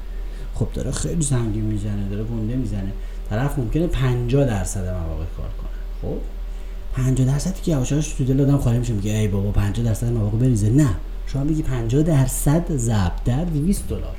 خب 0.54 0.68
داره 0.74 0.90
خیلی 0.90 1.22
سنگین 1.22 1.64
می‌زنه 1.64 2.08
داره 2.08 2.24
گنده 2.24 2.56
می‌زنه. 2.56 2.92
طرف 3.30 3.58
ممکنه 3.58 3.86
50 3.86 4.44
درصد 4.44 4.80
مواقع 4.80 5.24
کار 5.36 5.50
کنه. 5.62 5.70
خب؟ 6.02 6.18
50 6.96 7.26
درصدی 7.26 7.60
که 7.62 7.72
یواشاش 7.72 8.08
تو 8.08 8.24
دل 8.24 8.40
آدم 8.40 8.58
خالی 8.58 8.78
میشه 8.78 8.92
میگه 8.92 9.10
ای 9.10 9.28
بابا 9.28 9.50
50 9.50 9.86
درصد 9.86 10.12
مواقع 10.12 10.38
بریزه. 10.38 10.70
نه 10.70 10.88
شما 11.26 11.44
میگی 11.44 11.62
50 11.62 12.02
درصد 12.02 12.76
ضرب 12.76 13.12
در 13.24 13.44
200 13.44 13.88
دلار. 13.88 14.16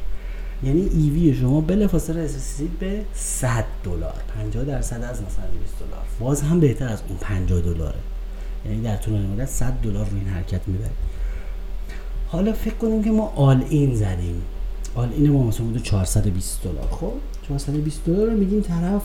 یعنی 0.64 0.82
ایوی 0.82 1.36
شما 1.36 1.62
بلافاصله 1.62 2.24
رسید 2.24 2.80
به 2.80 3.02
100 3.14 3.66
دلار. 3.84 4.14
50 4.36 4.64
درصد 4.64 5.04
از 5.04 5.22
مثلا 5.22 5.46
200 5.60 5.80
دلار. 5.80 6.06
باز 6.20 6.42
هم 6.42 6.60
بهتر 6.60 6.88
از 6.88 7.00
اون 7.10 7.18
50 7.18 7.62
دلاره. 7.62 8.00
یعنی 8.66 8.82
در 8.82 8.98
طول 8.98 9.22
مدت 9.22 9.50
100 9.50 9.74
دلار 9.74 10.06
رو 10.06 10.18
این 10.18 10.28
حرکت 10.28 10.68
می‌برید 10.68 10.92
حالا 12.28 12.54
فکر 12.54 12.74
کنیم 12.74 13.04
که 13.04 13.12
ما 13.12 13.34
آل 13.36 13.64
این 13.70 13.96
زدیم. 13.96 14.42
آل 14.96 15.10
این 15.14 15.32
ما 15.32 15.44
مثلا 15.44 15.66
بوده 15.66 15.80
420 15.80 16.64
دلار. 16.64 16.88
خب؟ 16.92 17.14
420 17.48 18.06
دلار 18.06 18.28
رو 18.28 18.38
میگیم 18.38 18.62
طرف 18.62 19.02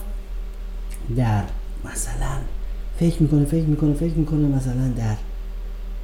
در 1.15 1.43
مثلا 1.85 2.37
فکر 2.99 3.21
می‌کنه 3.21 3.45
فکر 3.45 3.65
می‌کنه 3.65 3.93
فکر 3.93 4.13
می‌کنه 4.13 4.47
مثلا 4.47 4.87
در 4.87 5.15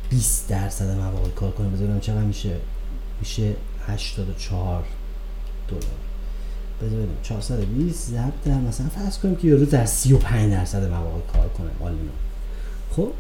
20 0.09 0.49
درصد 0.49 0.97
مواقع 0.97 1.29
کار 1.29 1.51
کنه. 1.51 1.69
بذارم 1.69 1.99
چقدر 1.99 2.21
میشه؟ 2.21 2.55
میشه 3.19 3.53
84 3.87 4.83
دلار. 5.67 6.06
بذار 6.82 6.99
ببینیم 6.99 7.17
420 7.23 8.10
ضرب 8.10 8.34
در 8.45 8.58
مثلا 8.58 8.88
فرض 8.88 9.17
کنیم 9.17 9.36
که 9.36 9.47
یورو 9.47 9.65
در 9.65 9.86
35 9.86 10.51
درصد 10.51 10.91
مواقع 10.91 11.19
کار 11.34 11.49
کنه. 11.58 11.69
مالینو 11.80 12.12
خب؟ 12.91 13.12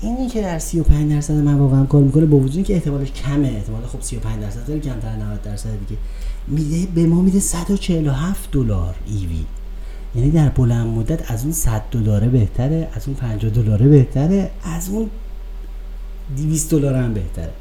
اینی 0.00 0.28
که 0.28 0.42
در 0.42 0.58
35 0.58 1.12
درصد 1.12 1.34
مواقع 1.34 1.76
هم 1.76 1.86
کار 1.86 2.02
می‌کنه 2.02 2.26
با 2.26 2.36
وجود 2.36 2.56
اینکه 2.56 2.74
احتمالش 2.74 3.12
کمه. 3.12 3.48
احتمال 3.48 3.86
خب 3.86 4.00
35 4.00 4.42
درصد 4.42 4.66
داره 4.66 4.80
کمتر 4.80 5.16
90 5.16 5.42
درصد 5.42 5.70
دیگه. 5.70 6.00
میده 6.48 6.92
به 6.94 7.06
ما 7.06 7.20
میده 7.20 7.40
147 7.40 8.50
دلار 8.50 8.94
ایوی 9.06 9.44
یعنی 10.14 10.30
در 10.30 10.48
بلند 10.48 10.86
مدت 10.86 11.30
از 11.30 11.42
اون 11.42 11.52
100 11.52 11.82
دلاره 11.90 12.28
بهتره 12.28 12.88
از 12.94 13.08
اون 13.08 13.16
50 13.16 13.52
دلاره 13.52 13.88
بهتره 13.88 14.50
از 14.64 14.88
اون 14.88 15.10
200 16.36 16.70
دلار 16.70 16.94
هم 16.94 17.14
بهتره. 17.14 17.52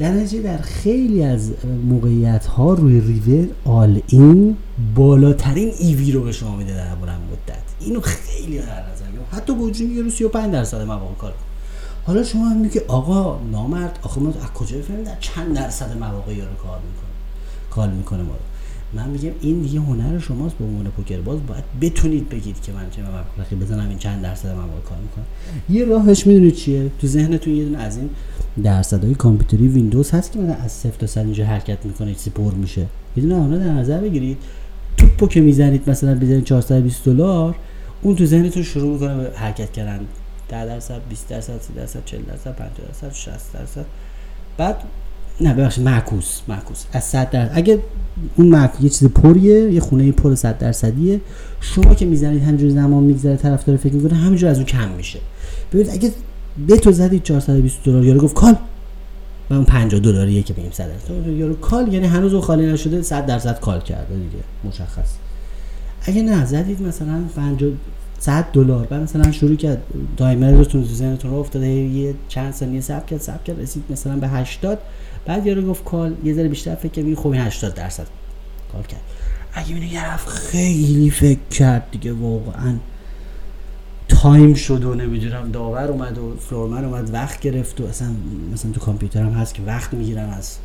در 0.00 0.12
نتیجه 0.12 0.42
در 0.42 0.58
خیلی 0.58 1.24
از 1.24 1.52
موقعیت 1.88 2.46
ها 2.46 2.74
روی 2.74 3.00
ریور 3.00 3.48
آل 3.64 4.00
این 4.06 4.56
بالاترین 4.94 5.72
ایوی 5.78 6.12
رو 6.12 6.22
به 6.22 6.32
شما 6.32 6.56
میده 6.56 6.74
در 6.74 6.94
بلند 6.94 7.20
مدت. 7.32 7.62
اینو 7.80 8.00
خیلی 8.00 8.58
در 8.58 8.64
نظر 8.64 9.04
حتی 9.32 9.54
با 9.54 9.62
وجود 9.62 9.98
رو 9.98 10.10
35 10.10 10.52
درصد 10.52 10.82
مواقع 10.82 11.14
کار 11.14 11.34
حالا 12.04 12.24
شما 12.24 12.48
هم 12.48 12.68
که 12.68 12.84
آقا 12.88 13.40
نامرد 13.52 13.98
آخه 14.02 14.20
ما 14.20 14.28
از 14.28 14.52
کجا 14.54 14.78
بفهمیم 14.78 15.04
در 15.04 15.16
چند 15.20 15.56
درصد 15.56 15.98
مواقع 15.98 16.34
رو 16.34 16.54
کار 16.62 16.78
می‌کنه 16.78 17.10
کار 17.70 17.88
می‌کنه 17.88 18.22
ما 18.22 18.34
من 18.92 19.10
میگم 19.10 19.30
این 19.40 19.60
دیگه 19.62 19.80
هنر 19.80 20.18
شماست 20.18 20.54
به 20.56 20.64
عنوان 20.64 20.84
پوکر 20.84 21.20
باز. 21.20 21.38
باید 21.46 21.64
بتونید 21.80 22.28
بگید 22.28 22.62
که 22.62 22.72
من 22.72 22.90
چه 22.90 23.02
مبلغی 23.02 23.56
بزنم 23.56 23.88
این 23.88 23.98
چند 23.98 24.22
درصد 24.22 24.48
مواقع 24.48 24.80
کار 24.88 24.98
می‌کنه 24.98 25.24
یه 25.70 25.84
راهش 25.84 26.26
می‌دونید 26.26 26.54
چیه؟ 26.54 26.90
تو 27.00 27.06
ذهنتون 27.06 27.54
یه 27.54 27.64
دونه 27.64 27.78
از 27.78 27.96
این 27.96 28.10
درصدهای 28.62 29.14
کامپیوتری 29.14 29.68
ویندوز 29.68 30.10
هست 30.10 30.32
که 30.32 30.38
مثلا 30.38 30.54
از 30.54 30.70
0 30.72 30.90
تا 30.98 31.06
100 31.06 31.20
اینجا 31.20 31.44
حرکت 31.44 31.86
می‌کنه 31.86 32.14
چیزی 32.14 32.30
پر 32.30 32.54
میشه. 32.54 32.86
یه 33.16 33.22
دونه 33.22 33.34
اونا 33.34 33.58
در 33.58 33.72
نظر 33.72 34.00
بگیرید. 34.00 34.38
توپو 34.96 35.26
که 35.26 35.40
می‌زنید 35.40 35.90
مثلا 35.90 36.14
بزنید 36.14 36.44
420 36.44 37.04
دلار 37.04 37.54
اون 38.02 38.16
تو 38.16 38.26
ذهنتون 38.26 38.62
شروع 38.62 38.92
می‌کنه 38.92 39.16
به 39.16 39.30
حرکت 39.38 39.72
کردن. 39.72 40.00
10 40.48 40.66
درصد 40.66 41.00
20 41.08 41.28
درصد 41.28 41.60
30 41.60 41.72
درصد 41.72 42.04
40 42.04 42.22
درصد 42.22 42.52
50 42.52 42.70
درصد 42.88 43.12
60 43.12 43.52
درصد. 43.52 43.84
بعد 44.58 44.76
نه 45.40 45.54
ببخشید 45.54 45.84
معکوس 45.84 46.40
معکوس. 46.48 46.84
از 46.92 47.04
100 47.04 47.30
درصد 47.30 47.52
اگه 47.54 47.78
اون 48.36 48.46
معکوس 48.46 48.82
یه 48.82 48.88
چیز 48.88 49.08
پریه 49.08 49.72
یه 49.72 49.80
خونه 49.80 50.12
پر 50.12 50.34
100 50.34 50.58
درصدیه. 50.58 51.20
شما 51.60 51.94
که 51.94 52.06
می‌زنید 52.06 52.42
همینجوری 52.42 52.72
زمان 52.72 53.02
میگذره 53.02 53.36
طرف 53.36 53.64
داره 53.64 53.78
فکر 53.78 53.94
می‌کنه 53.94 54.14
همینجور 54.14 54.50
از 54.50 54.56
اون 54.56 54.66
کم 54.66 54.88
میشه. 54.88 55.18
ببینید 55.72 55.92
اگه 55.92 56.12
به 56.66 56.76
تو 56.76 56.92
زدید 56.92 57.22
420 57.22 57.84
دلار. 57.84 58.04
یارو 58.04 58.20
گفت 58.20 58.34
کال. 58.34 58.56
و 59.50 59.54
اون 59.54 59.64
50 59.64 60.00
دلاریه 60.00 60.42
که 60.42 60.52
بگیم 60.52 60.70
100 60.70 60.88
درصد 60.88 61.26
یارو 61.26 61.54
کال 61.54 61.92
یعنی 61.92 62.06
هنوز 62.06 62.32
اون 62.32 62.42
خالی 62.42 62.66
نشده 62.66 63.02
100 63.02 63.26
درصد 63.26 63.60
کال 63.60 63.80
کرده 63.80 64.14
دیگه. 64.14 64.44
مشخص. 64.64 65.14
اگه 66.02 66.22
نه 66.22 66.44
زدید 66.44 66.82
مثلا 66.82 67.24
50 67.36 67.70
100 68.18 68.44
دلار. 68.52 68.86
بعد 68.86 69.02
مثلا 69.02 69.32
شروع 69.32 69.56
کرد 69.56 69.82
دایمرتون 70.16 70.82
تو 70.82 70.94
ذهنتون 70.94 71.30
رو 71.30 71.36
افتاده 71.36 71.66
یه 71.68 72.14
چند 72.28 72.52
ثانیه 72.52 72.80
صبر 72.80 73.04
کرد 73.06 73.20
صبر 73.20 73.42
کرد 73.42 73.60
رسید 73.60 73.84
مثلا 73.90 74.16
به 74.16 74.28
80 74.28 74.78
بعد 75.26 75.46
یارو 75.46 75.62
گفت 75.62 75.84
کال. 75.84 76.14
یه 76.24 76.34
ذره 76.34 76.48
بیشتر 76.48 76.74
فکر 76.74 77.02
کنید 77.02 77.18
خب 77.18 77.34
80 77.36 77.74
درصد 77.74 78.06
call 78.72 78.82
کرد. 78.82 79.00
اگه 79.52 79.70
ببینید 79.70 79.92
یه 79.92 80.16
خیلی 80.26 81.10
فکر 81.10 81.48
کرد 81.50 81.90
دیگه 81.90 82.12
واقعا. 82.12 82.74
time 84.22 84.54
شد 84.54 84.84
و 84.84 84.94
نمی‌دونم 84.94 85.50
داور 85.52 85.84
اومد 85.84 86.18
و 86.18 86.36
floorman 86.40 86.84
اومد 86.84 87.14
وقت 87.14 87.40
گرفت 87.40 87.80
و 87.80 87.86
اصلا 87.86 88.08
مثلا 88.52 88.72
تو 88.72 88.80
کامپیوتر 88.80 89.22
هم 89.22 89.32
هست 89.32 89.54
که 89.54 89.62
وقت 89.62 89.94
می‌گیرن 89.94 90.30
از 90.30 90.56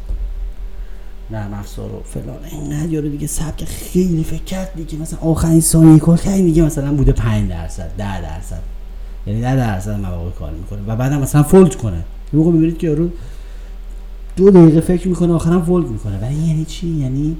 نرم 1.31 1.53
افزار 1.53 1.91
و 1.91 2.01
فلان. 2.05 2.37
اینقدر 2.51 2.89
یارو 2.89 3.09
دیگه 3.09 3.27
سبک 3.27 3.65
خیلی 3.65 4.23
فکر 4.23 4.43
کرد 4.43 4.73
دیگه. 4.75 4.97
مثلا 4.97 5.19
آخرین 5.19 5.61
ثانیه 5.61 5.99
call 5.99 6.17
کرد 6.17 6.35
دیگه 6.35 6.63
مثلا 6.63 6.93
بوده 6.93 7.11
5 7.11 7.49
درصد 7.49 7.91
10 7.97 8.21
درصد. 8.21 8.61
یعنی 9.27 9.41
10 9.41 9.55
درصد 9.55 9.99
مواقع 9.99 10.31
call 10.31 10.51
می‌کنه 10.51 10.79
و 10.87 10.95
بعدم 10.95 11.21
مثلا 11.21 11.43
fold 11.43 11.75
کنه. 11.75 11.97
یه 11.97 12.39
موقع 12.39 12.51
می‌بینید 12.51 12.77
که 12.77 12.87
یارو 12.87 13.09
دو 14.35 14.51
دقیقه 14.51 14.81
فکر 14.81 15.07
می‌کنه 15.07 15.33
آخرم 15.33 15.65
فولد 15.65 15.87
می‌کنه. 15.87 16.19
ولی 16.21 16.35
یعنی 16.35 16.65
چی؟ 16.65 16.87
یعنی 16.87 17.37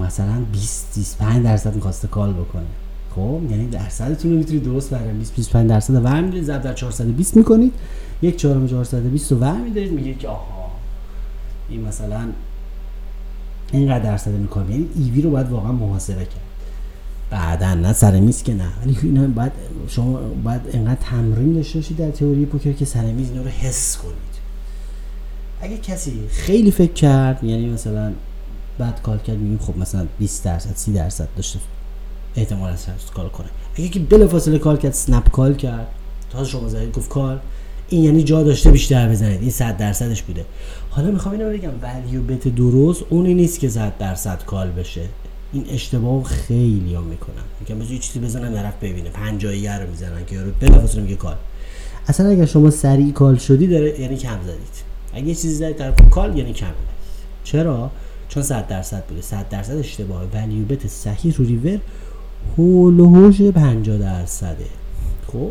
مثلا 0.00 0.42
20 0.52 0.94
25 0.94 1.44
درصد 1.44 1.74
می‌خواسته 1.74 2.08
کال 2.08 2.32
بکنه. 2.32 2.64
خب 3.14 3.40
یعنی 3.50 3.68
درصدتون 3.68 4.30
رو 4.30 4.38
می‌تونید 4.38 4.64
درست 4.64 4.90
برای 4.90 5.12
20 5.12 5.36
25 5.36 5.70
درصد 5.70 6.04
ور 6.04 6.20
می‌دید 6.20 6.44
ضرب 6.44 6.62
در 6.62 6.74
420 6.74 7.36
می‌کنید. 7.36 7.72
یک 8.22 8.36
چهارم 8.36 8.68
420 8.68 9.32
رو 9.32 9.38
ور 9.38 9.56
میدارید 9.56 9.92
میگید 9.92 10.18
که 10.18 10.28
آها 10.28 10.70
این 11.68 11.80
مثلا 11.80 12.28
اینقدر 13.72 14.04
درصد 14.04 14.30
می‌کنه 14.30 14.70
یعنی 14.70 14.88
ایوی 14.94 15.22
رو 15.22 15.30
باید 15.30 15.48
واقعا 15.48 15.72
محاسبه 15.72 16.24
کرد. 16.24 16.42
بعدا 17.30 17.74
نه 17.74 17.92
سر 17.92 18.20
میز 18.20 18.42
که 18.42 18.54
نه. 18.54 18.68
ولی 18.82 18.98
اینا 19.02 19.26
باید 19.26 19.52
شما 19.88 20.20
باید 20.44 20.60
انقدر 20.72 21.00
تمرین 21.00 21.52
داشته 21.52 21.78
باشید 21.78 21.96
در 21.96 22.10
تئوری 22.10 22.46
پوکر 22.46 22.72
که 22.72 22.84
سر 22.84 23.04
میز 23.04 23.30
اینا 23.30 23.42
رو 23.42 23.48
حس 23.48 23.96
کنید. 23.96 24.32
اگه 25.60 25.78
کسی 25.78 26.12
خیلی 26.30 26.70
فکر 26.70 26.92
کرد 26.92 27.44
یعنی 27.44 27.68
مثلا 27.68 28.12
بعد 28.78 29.02
call 29.02 29.18
کرد 29.18 29.38
میگیم 29.38 29.58
خب 29.58 29.78
مثلا 29.78 30.06
20 30.18 30.44
درصد 30.44 30.76
30 30.76 30.92
درصد 30.92 31.28
داشته 31.36 31.58
احتمال 32.36 32.70
از 32.70 32.86
call 33.14 33.28
کنه. 33.28 33.48
اگه 33.74 33.88
که 33.88 34.00
بلافاصله 34.00 34.58
call 34.58 34.76
کرد 34.76 34.92
snap 34.92 35.30
call 35.30 35.54
کرد 35.54 35.86
تا 36.30 36.44
شما 36.44 36.68
زدید 36.68 36.92
گفت 36.92 37.08
call 37.08 37.38
این 37.88 38.04
یعنی 38.04 38.22
جا 38.22 38.42
داشته 38.42 38.70
بیشتر 38.70 39.08
بزنید. 39.08 39.40
این 39.40 39.50
100 39.50 39.76
درصدش 39.76 40.22
بوده. 40.22 40.44
حالا 40.90 41.10
می‌خوام 41.10 41.34
اینو 41.34 41.50
بگم 41.50 41.70
value 41.82 42.22
bet 42.22 42.48
درست 42.48 43.02
اونی 43.10 43.34
نیست 43.34 43.60
که 43.60 43.68
100 43.68 43.98
درصد 43.98 44.44
call 44.44 44.70
بشه. 44.70 45.00
این 45.52 45.64
اشتباه 45.70 46.24
خیلی 46.24 46.94
ها 46.94 47.00
می‌کنن. 47.00 47.42
میگم 47.60 47.78
بذار 47.78 47.96
چیزی 47.96 48.18
بزنن 48.18 48.54
طرف 48.54 48.74
ببینه. 48.82 49.10
50 49.10 49.78
رو 49.78 49.90
می‌زنن 49.90 50.24
که 50.26 50.34
یارو 50.34 50.50
بلافاصله 50.60 51.02
میگه 51.02 51.16
call 51.16 51.36
اصلا 52.08 52.28
اگر 52.28 52.46
شما 52.46 52.70
سریع 52.70 53.12
call 53.12 53.36
شدی 53.36 53.66
داره 53.66 54.00
یعنی 54.00 54.16
کم 54.16 54.38
زدید. 54.42 54.92
اگه 55.14 55.26
یه 55.26 55.34
چیزی 55.34 55.54
زدید 55.54 55.76
طرف 55.76 56.10
call 56.10 56.38
یعنی 56.38 56.52
کم 56.52 56.66
چرا؟ 57.44 57.90
چون 58.28 58.42
100 58.42 58.68
درصد 58.68 59.04
بوده. 59.04 59.20
100 59.20 59.48
درصد 59.48 59.76
اشتباه. 59.76 60.22
value 60.34 60.64
bet 60.64 60.86
صحیح 60.86 61.34
رو 61.36 61.44
river 61.44 61.78
حول 62.56 63.00
و 63.00 63.06
حوش 63.06 63.42
50 63.42 63.98
درصده. 63.98 64.66
خب؟ 65.26 65.50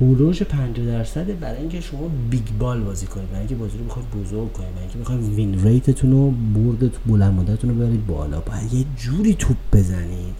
حول 0.00 0.16
و 0.16 0.21
حوش 0.21 0.42
50 0.42 0.86
درصده 0.86 1.32
برای 1.32 1.58
اینکه 1.58 1.80
شما 1.80 2.10
big 2.30 2.48
ball 2.58 2.80
بازی 2.80 3.06
کنید 3.06 3.28
برای 3.28 3.38
اینکه 3.38 3.54
بازی 3.54 3.78
رو 3.78 3.84
بخواید 3.84 4.10
بزرگ 4.10 4.52
کنید 4.52 4.70
برای 4.70 4.82
اینکه 4.82 4.98
بخواید 4.98 5.20
win 5.20 5.64
rate 5.64 5.90
تون 5.90 6.10
رو 6.10 6.30
برد 6.30 7.06
بلند 7.06 7.34
مدتتون 7.34 7.70
رو 7.70 7.76
ببرید 7.76 8.06
بالا. 8.06 8.40
باید 8.40 8.74
یه 8.74 8.84
جوری 8.96 9.34
توپ 9.34 9.56
بزنید 9.72 10.34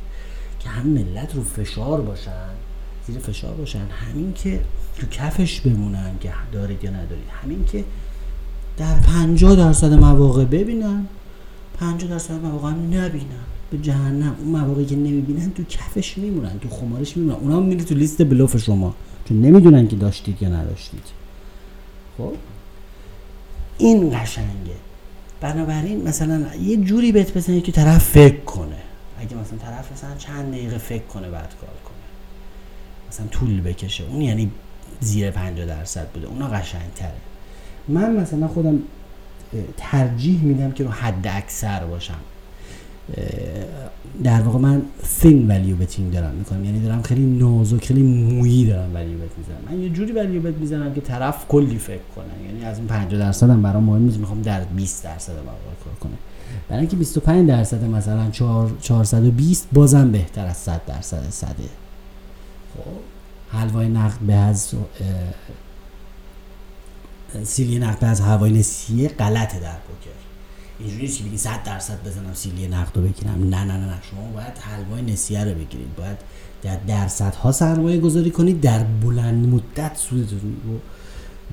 که 0.61 0.69
هم 0.69 0.87
ملت 0.87 1.35
رو 1.35 1.43
فشار 1.43 2.01
باشن 2.01 2.51
زیر 3.07 3.19
فشار 3.19 3.55
باشن. 3.55 3.87
همین 3.91 4.33
که 4.33 4.61
تو 4.97 5.07
کفش 5.07 5.61
بمونن 5.61 6.11
که 6.21 6.33
دارید 6.53 6.85
یا 6.85 6.91
ندارید. 6.91 7.29
همین 7.43 7.65
که 7.65 7.85
در 8.77 9.01
50 9.01 9.57
درصد 9.57 9.93
مواقع 9.93 10.45
ببینن 10.45 11.07
50 11.81 12.11
درصد 12.11 12.35
مواقع 12.35 12.71
هم 12.71 12.85
نبینن. 12.93 13.58
به 13.71 13.79
جهنم. 13.79 14.37
اون 14.39 14.49
مواقعی 14.49 14.87
که 14.87 14.97
نمی‌بینن 14.97 15.51
تو 15.51 15.65
کفش 15.65 16.19
میمونن 16.19 16.59
تو 16.59 16.69
خمارش 16.69 17.17
میمونن. 17.17 17.37
اونا 17.37 17.61
میره 17.61 17.85
تو 17.85 17.95
لیست 17.95 18.23
بلوف 18.23 18.57
شما 18.57 18.95
چون 19.25 19.41
نمی‌دونن 19.41 19.89
که 19.89 19.97
داشتید 19.97 20.43
یا 20.43 20.49
نداشتید. 20.49 21.05
خب؟ 22.19 22.33
این 23.79 24.21
قشنگه. 24.21 24.77
بنابراین 25.41 26.09
مثلا 26.09 26.55
یه 26.63 26.77
جوری 26.77 27.13
بهت 27.13 27.37
بزنید 27.37 27.65
که 27.65 27.73
طرف 27.73 28.05
فکر 28.05 28.41
کنه. 28.41 28.77
اگه 29.21 29.37
مثلا 29.37 29.59
طرف 29.59 29.93
مثلا 29.93 30.17
چند 30.17 30.53
دقیقه 30.53 30.79
فکر 30.79 31.03
کنه 31.03 31.31
بعد 31.31 31.55
کار 31.61 31.71
کنه. 31.85 31.95
مثلا 33.11 33.27
طول 33.27 33.61
بکشه. 33.61 34.05
اون 34.05 34.23
یعنی 34.23 34.51
زیر 35.01 35.31
50 35.31 35.67
درصد 35.67 36.09
بوده. 36.09 36.27
اونا 36.27 36.49
قشنگتره. 36.49 37.15
من 37.89 38.17
مثلا 38.17 38.49
خودم 38.49 38.79
ترجیح 39.77 40.43
میدم 40.43 40.73
که 40.73 40.85
رو 40.85 40.91
حد 40.91 41.27
اکثر 41.27 41.85
باشم. 41.85 42.21
در 44.25 44.41
واقع 44.41 44.59
من 44.59 44.83
فین 45.03 45.49
ولیو 45.49 45.77
بتینگ 45.77 46.13
دارم 46.13 46.35
می‌کنم. 46.35 46.65
یعنی 46.65 46.81
دارم 46.81 47.03
خیلی 47.03 47.27
نازک 47.27 47.85
خیلی 47.85 48.03
مویی 48.03 48.67
دارم 48.67 48.95
ولیو 48.95 49.19
بت 49.19 49.31
می‌زنم. 49.39 49.59
من 49.71 49.83
یه 49.83 49.89
جوری 49.89 50.13
ولیو 50.13 50.43
بت 50.43 50.55
می‌زنم 50.55 50.95
که 50.95 51.01
طرف 51.01 51.49
کلی 51.49 51.79
فکر 51.79 52.01
کنه. 52.17 52.47
یعنی 52.47 52.65
از 52.65 52.79
اون 52.79 52.87
50 52.87 53.21
درصد 53.21 53.51
هم 53.51 53.63
برام 53.63 53.85
مهم 53.85 54.03
نیست 54.03 54.19
می‌خوام 54.19 54.43
در 54.43 54.65
20 54.65 55.05
درصد 55.05 55.33
واقع 55.33 55.49
کار 55.85 55.95
کنه 56.01 56.13
برای 56.69 56.81
اینکه 56.81 56.97
25 56.97 57.49
درصد 57.49 57.85
مثلا 57.85 58.31
4 58.31 58.71
420 58.81 59.69
بازم 59.73 60.13
بهتر 60.13 60.47
از 60.47 60.57
100 60.57 60.81
درصد 60.87 61.31
صده. 61.31 61.53
خب 62.75 63.59
حلوای 63.59 63.89
نقد 63.89 64.19
به 64.21 64.35
از 64.35 64.75
سیلی 67.43 67.79
نقد 67.79 68.05
از 68.05 68.21
هوای 68.21 68.53
نسیه 68.53 69.09
غلطه 69.09 69.61
در 69.61 69.77
پوکر. 69.77 70.28
اینجوری 70.79 71.09
که 71.09 71.25
بگی 71.25 71.37
100 71.37 71.63
درصد 71.63 72.07
بزنم 72.07 72.35
سیلی 72.35 72.69
نقد 72.69 72.97
رو 72.97 73.03
بگیرم. 73.03 73.49
نه 73.49 73.65
نه 73.65 73.77
نه 73.77 73.99
شما 74.11 74.31
باید 74.35 74.59
حلوای 74.59 75.03
نسیه 75.13 75.45
رو 75.45 75.51
بگیرید. 75.51 75.97
باید 75.97 76.19
در 76.63 76.77
درصدها 76.77 77.53
سرمایه 77.53 78.01
گذاری 78.01 78.31
کنید 78.31 78.61
در 78.61 78.85
بلند 78.85 79.47
مدت 79.49 79.97
سودتون 79.97 80.57
رو 80.65 80.79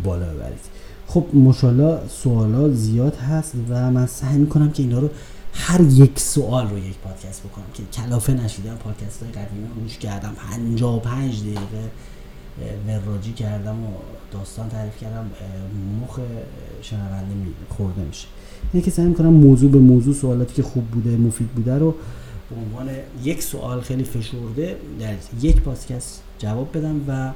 بالا 0.04 0.34
ببرید. 0.34 0.60
خب 1.08 1.26
مشالله 1.34 2.00
سوالا 2.10 2.70
زیاد 2.70 3.16
هست 3.16 3.54
و 3.70 3.92
من 3.92 4.06
سعی 4.06 4.38
می‌کنم 4.38 4.72
که 4.72 4.84
اینا 4.84 5.00
رو 5.00 5.10
هر 5.54 5.82
یک 5.82 6.20
سوال 6.20 6.70
رو 6.70 6.78
یک 6.78 6.98
پادکست 6.98 7.44
بکنم 7.44 7.66
که 7.74 7.84
کلافه 7.94 8.34
نشیدم. 8.34 8.76
پادکست 8.76 9.24
های 9.24 9.32
قدیمی 9.32 9.68
رو 9.68 9.82
گوش 9.82 9.98
کردم. 9.98 10.34
55 10.52 11.42
دقیقه 11.42 11.90
وراجی 12.88 13.34
کردم 13.34 13.84
و 13.84 13.88
داستان 14.32 14.70
تعریف 14.70 14.98
کردم. 14.98 15.32
مخ 16.04 16.20
شنونده 16.82 17.36
خورده 17.70 18.02
میشه. 18.02 18.28
اینه 18.74 18.90
سعی 18.90 19.06
می‌کنم 19.06 19.34
موضوع 19.34 19.72
به 19.72 19.80
موضوع 19.80 20.14
سوالاتی 20.14 20.54
که 20.54 20.64
خوب 20.64 20.84
بوده 20.86 21.18
مفید 21.18 21.48
بوده 21.48 21.78
رو 21.78 21.96
به 22.50 22.56
عنوان 22.56 22.96
یک 23.24 23.44
سوال 23.44 23.82
خیلی 23.82 24.04
فشرده 24.04 24.76
در 25.00 25.14
یک 25.42 25.62
پادکست 25.62 26.22
جواب 26.40 26.78
بدم 26.78 27.02
و 27.08 27.32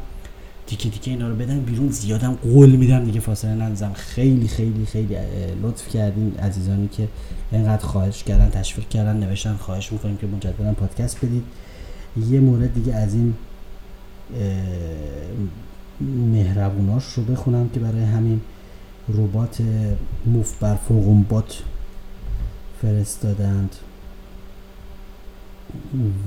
تیکه 0.67 0.89
تیکه 0.89 1.11
اینا 1.11 1.29
رو 1.29 1.35
بدم 1.35 1.59
بیرون. 1.59 1.89
زیادم 1.89 2.37
قول 2.43 2.69
میدم 2.69 3.05
دیگه 3.05 3.19
فاصله 3.19 3.53
نندازم. 3.53 3.93
خیلی 3.93 4.47
خیلی 4.47 4.85
خیلی 4.85 5.15
لطف 5.63 5.87
کردین 5.87 6.33
عزیزانی 6.37 6.87
که 6.87 7.07
اینقدر 7.51 7.85
خواهش 7.85 8.23
کردن 8.23 8.49
تشویق 8.49 8.87
کردن 8.87 9.17
نوشتن. 9.17 9.53
خواهش 9.53 9.91
می‌کنیم 9.91 10.17
که 10.17 10.27
مجددا 10.27 10.73
پادکست 10.73 11.17
بدید. 11.25 11.43
یه 12.29 12.39
مورد 12.39 12.73
دیگه 12.73 12.95
از 12.95 13.13
این 13.13 13.33
مهربوناش 16.31 17.03
رو 17.05 17.23
بخونم 17.23 17.69
که 17.69 17.79
برای 17.79 18.03
همین 18.03 18.41
ربات 19.17 19.61
موف 20.25 20.59
بر 20.59 20.77
بات 21.29 21.63
فرستادند 22.81 23.75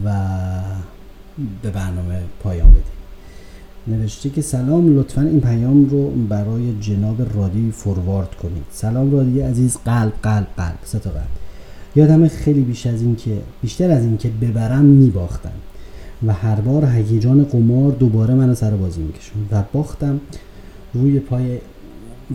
و 0.05 0.11
به 1.62 1.71
برنامه 1.71 2.21
پایان 2.42 2.71
بدیم. 2.71 2.83
نوشته 3.87 4.31
که 4.31 4.42
سلام 4.42 4.99
لطفا 4.99 5.21
این 5.21 5.40
پیام 5.40 5.88
رو 5.88 6.11
برای 6.11 6.81
جناب 6.81 7.37
رادی 7.37 7.71
فوروارد 7.71 8.35
کنید. 8.35 8.64
سلام 8.71 9.12
رادی 9.12 9.40
عزیز 9.40 9.79
قلب 9.85 10.12
قلب 10.23 10.47
قلب. 10.57 10.79
سه 10.85 10.99
تا 10.99 11.11
قلب. 11.11 11.29
یادم 11.97 12.29
خیلی 12.29 12.61
بیش 12.61 12.87
از 12.87 13.03
این 13.03 13.16
که 13.16 13.38
بیشتر 13.62 13.90
از 13.90 14.03
این 14.03 14.16
که 14.16 14.29
ببرم 14.29 14.85
میباختم. 14.85 15.53
و 16.27 16.33
هر 16.33 16.61
بار 16.61 16.85
هیجان 16.85 17.45
قمار 17.45 17.92
دوباره 17.92 18.35
منو 18.35 18.55
سر 18.55 18.71
بازی 18.71 19.03
میکشون 19.03 19.49
و 19.51 19.62
باختم 19.73 20.21
روی 20.95 21.18
پای 21.18 21.59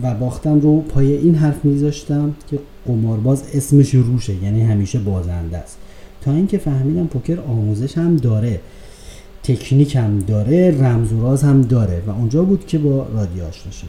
و 0.02 0.14
باختم 0.14 0.60
رو 0.60 0.80
پای 0.80 1.12
این 1.12 1.34
حرف 1.34 1.64
میذاشتم 1.64 2.34
که 2.50 2.58
قمارباز 2.86 3.42
اسمش 3.54 3.94
روشه 3.94 4.44
یعنی 4.44 4.62
همیشه 4.62 4.98
بازنده 4.98 5.56
است. 5.56 5.78
تا 6.20 6.32
اینکه 6.32 6.58
فهمیدم 6.58 7.06
پوکر 7.06 7.40
آموزش 7.40 7.98
هم 7.98 8.16
داره 8.16 8.60
تکنیک 9.42 9.96
هم 9.96 10.18
داره 10.18 10.78
رمز 10.80 11.12
و 11.12 11.22
راز 11.22 11.42
هم 11.42 11.62
داره 11.62 12.02
و 12.06 12.10
اونجا 12.10 12.42
بود 12.42 12.66
که 12.66 12.78
با 12.78 13.06
رادیو 13.14 13.44
آشنا 13.44 13.72
شدم. 13.72 13.88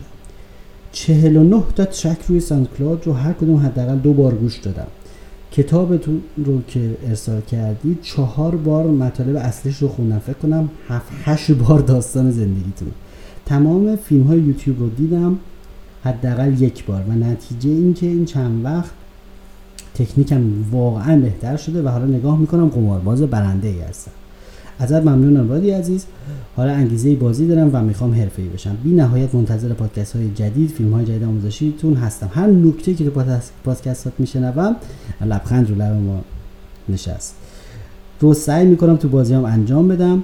49 0.91 1.63
تا 1.76 1.86
track 1.86 2.18
روی 2.28 2.39
SoundCloud 2.39 3.04
رو 3.06 3.13
هر 3.13 3.34
کدوم 3.34 3.58
حداقل 3.58 3.98
دو 3.98 4.13
بار 4.13 4.34
گوش 4.34 4.58
دادم. 4.58 4.88
کتابتون 5.52 6.22
رو 6.38 6.62
که 6.67 6.98
ارسال 7.08 7.41
کردید 7.41 8.02
چهار 8.02 8.56
بار 8.56 8.88
مطالب 8.88 9.36
اصلیش 9.36 9.78
رو 9.78 9.88
خوندم. 9.88 10.19
فکر 10.19 10.38
کنم 10.38 10.69
هفت 10.88 11.12
هشت 11.24 11.52
بار 11.52 11.80
داستان 11.80 12.32
زندگیتون. 12.32 12.91
تمام 13.45 13.95
فیلم 13.95 14.24
های 14.24 14.39
یوتیوب 14.39 14.80
رو 14.80 14.89
دیدم. 14.89 15.39
حداقل 16.04 16.62
یک 16.62 16.86
بار. 16.86 17.04
و 17.10 17.12
نتیجه 17.12 17.70
این 17.70 17.94
که 17.94 18.06
این 18.06 18.26
چند 18.26 18.66
وقت 18.66 18.92
تکنیکم 19.94 20.42
واقعا 20.72 21.20
بهتر 21.20 21.58
شده 21.58 21.82
و 21.82 21.88
حالا 21.88 22.06
نگاه 22.06 22.40
می‌کنم 22.40 22.68
قمارباز 22.68 23.22
برنده 23.22 23.68
ای 23.68 23.80
هستم. 23.80 24.12
ازت 24.80 25.02
ممنونم 25.02 25.50
رادی 25.50 25.72
عزیز. 25.72 26.06
حالا 26.56 26.72
انگیزه 26.72 27.16
بازی 27.16 27.48
دارم 27.48 27.70
و 27.74 27.82
می‌خوام 27.82 28.14
حرفه‌ای 28.14 28.48
بشم. 28.48 28.78
بی 28.84 28.90
نهایت 28.90 29.36
منتظر 29.36 29.74
پادکست 29.74 30.16
های 30.16 30.32
جدید 30.36 30.70
فیلم 30.70 30.94
های 30.94 31.06
جدید 31.06 31.24
آموزشیتون 31.24 31.94
هستم. 31.94 32.30
هر 32.34 32.48
نکته 32.48 32.94
که 32.94 33.10
تو 33.10 33.24
پادکستات 33.66 34.14
میشنوم 34.18 34.76
لبخند 35.22 35.70
رو 35.70 35.76
لب 35.76 35.94
ما 35.94 36.22
نشست. 36.90 37.36
رو 38.20 38.34
سعی 38.34 38.68
می‌کنم 38.68 38.96
تو 38.96 39.10
بازی 39.10 39.34
هم 39.34 39.46
انجام 39.46 39.88
بدم. 39.88 40.24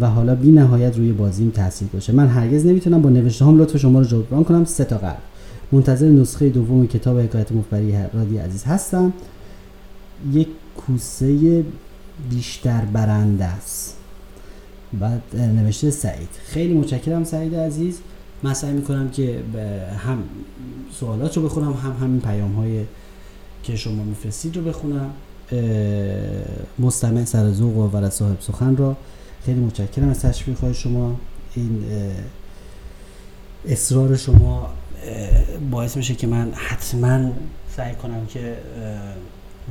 و 0.00 0.06
حالا 0.10 0.34
بی 0.34 0.50
نهایت 0.50 0.96
روی 0.96 1.12
بازیم 1.12 1.50
تاثیر 1.50 1.88
باشه 1.88 2.12
من 2.12 2.28
هرگز 2.28 2.66
نمی‌تونم 2.66 3.02
با 3.02 3.10
نوشته 3.10 3.44
هم 3.44 3.58
لطف 3.58 3.76
شما 3.76 3.98
رو 3.98 4.04
جبران 4.04 4.44
کنم. 4.44 4.64
سه 4.64 4.84
تا 4.84 4.98
قلب. 4.98 5.18
منتظر 5.72 6.06
نسخه 6.06 6.48
دوم 6.48 6.86
کتاب 6.86 7.20
حکایت 7.20 7.52
مفبری 7.52 7.94
رادی 8.12 8.38
عزیز 8.38 8.64
هستم. 8.64 9.12
یک 10.32 10.48
کوسه 10.76 11.64
بیشتر 12.30 12.80
برنده 12.84 13.44
است. 13.44 13.96
بعد 15.00 15.22
نوشته 15.36 15.90
سعید. 15.90 16.28
خیلی 16.44 16.74
متشکرم 16.74 17.24
سعید 17.24 17.54
عزیز. 17.54 17.98
من 18.42 18.54
سعی 18.54 18.72
می‌کنم 18.72 19.10
که 19.10 19.40
هم 19.98 20.18
سوالات 20.92 21.36
رو 21.36 21.42
بخونم 21.42 21.72
هم 21.72 21.96
همین 22.00 22.20
پیام 22.20 22.52
های 22.52 22.84
که 23.62 23.76
شما 23.76 24.04
میفرستید 24.04 24.56
رو 24.56 24.62
بخونم. 24.62 25.10
مستمع 26.78 27.24
سر 27.24 27.44
و 27.44 27.96
ولد 27.96 28.10
صاحب 28.10 28.40
سخن 28.40 28.76
را. 28.76 28.96
خیلی 29.44 29.60
متشکرم 29.60 30.08
از 30.08 30.20
تشویق 30.20 30.58
های 30.58 30.74
شما. 30.74 31.20
این 31.54 31.84
اصرار 33.68 34.16
شما 34.16 34.70
باعث 35.70 35.96
میشه 35.96 36.14
که 36.14 36.26
من 36.26 36.52
حتما 36.54 37.30
سعی 37.76 37.94
کنم 37.94 38.26
که 38.26 38.56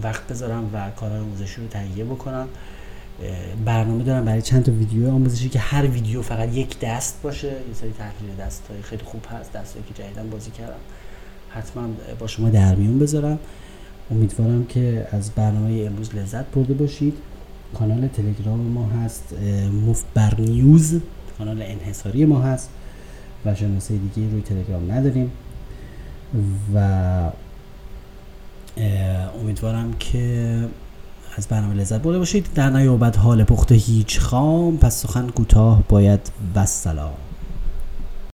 وقت 0.03 0.27
بذارم 0.27 0.69
و 0.73 0.89
کارهای 0.89 1.19
آموزشی 1.21 1.61
رو 1.61 1.67
تهیه 1.67 2.03
بکنم. 2.03 2.47
برنامه 3.65 4.03
دارم 4.03 4.25
برای 4.25 4.41
چند 4.41 4.63
تا 4.63 4.71
ویدیو 4.71 5.09
آموزشی 5.09 5.49
که 5.49 5.59
هر 5.59 5.87
ویدیو 5.87 6.21
فقط 6.21 6.53
یک 6.53 6.79
دست 6.79 7.21
باشه. 7.23 7.47
یه 7.47 7.73
سری 7.73 7.91
تحلیل 7.91 8.35
دست 8.39 8.63
های 8.69 8.81
خیلی 8.81 9.03
خوب 9.03 9.25
هست 9.31 9.53
دستایی 9.53 9.85
که 9.87 10.03
جدیدن 10.03 10.29
بازی 10.29 10.51
کردم. 10.51 10.79
حتما 11.49 11.89
با 12.19 12.27
شما 12.27 12.49
در 12.49 12.75
میون 12.75 12.99
بذارم. 12.99 13.39
امیدوارم 14.11 14.65
که 14.65 15.07
از 15.11 15.31
برنامه 15.31 15.83
امروز 15.85 16.15
لذت 16.15 16.45
برده 16.45 16.73
باشید. 16.73 17.17
کانال 17.73 18.07
تلگرام 18.07 18.59
ما 18.59 18.87
هست 18.87 19.33
مفبر 19.87 20.33
نیوز 20.39 21.01
کانال 21.37 21.61
انحصاری 21.61 22.25
ما 22.25 22.41
هست 22.41 22.69
و 23.45 23.55
شناسه 23.55 23.97
دیگه 23.97 24.31
روی 24.31 24.41
تلگرام 24.41 24.91
نداریم. 24.91 25.31
و 26.75 27.31
امیدوارم 29.41 29.93
که 29.93 30.57
از 31.35 31.47
برنامه 31.47 31.73
لذت 31.73 32.01
برده 32.01 32.17
باشید. 32.19 32.47
در 32.55 32.69
نیابت 32.69 33.17
حال 33.17 33.43
پخته 33.43 33.75
هیچ 33.75 34.19
خام 34.19 34.77
پس 34.77 35.01
سخن 35.01 35.27
کوتاه 35.27 35.83
باید 35.89 36.31
و 36.55 36.65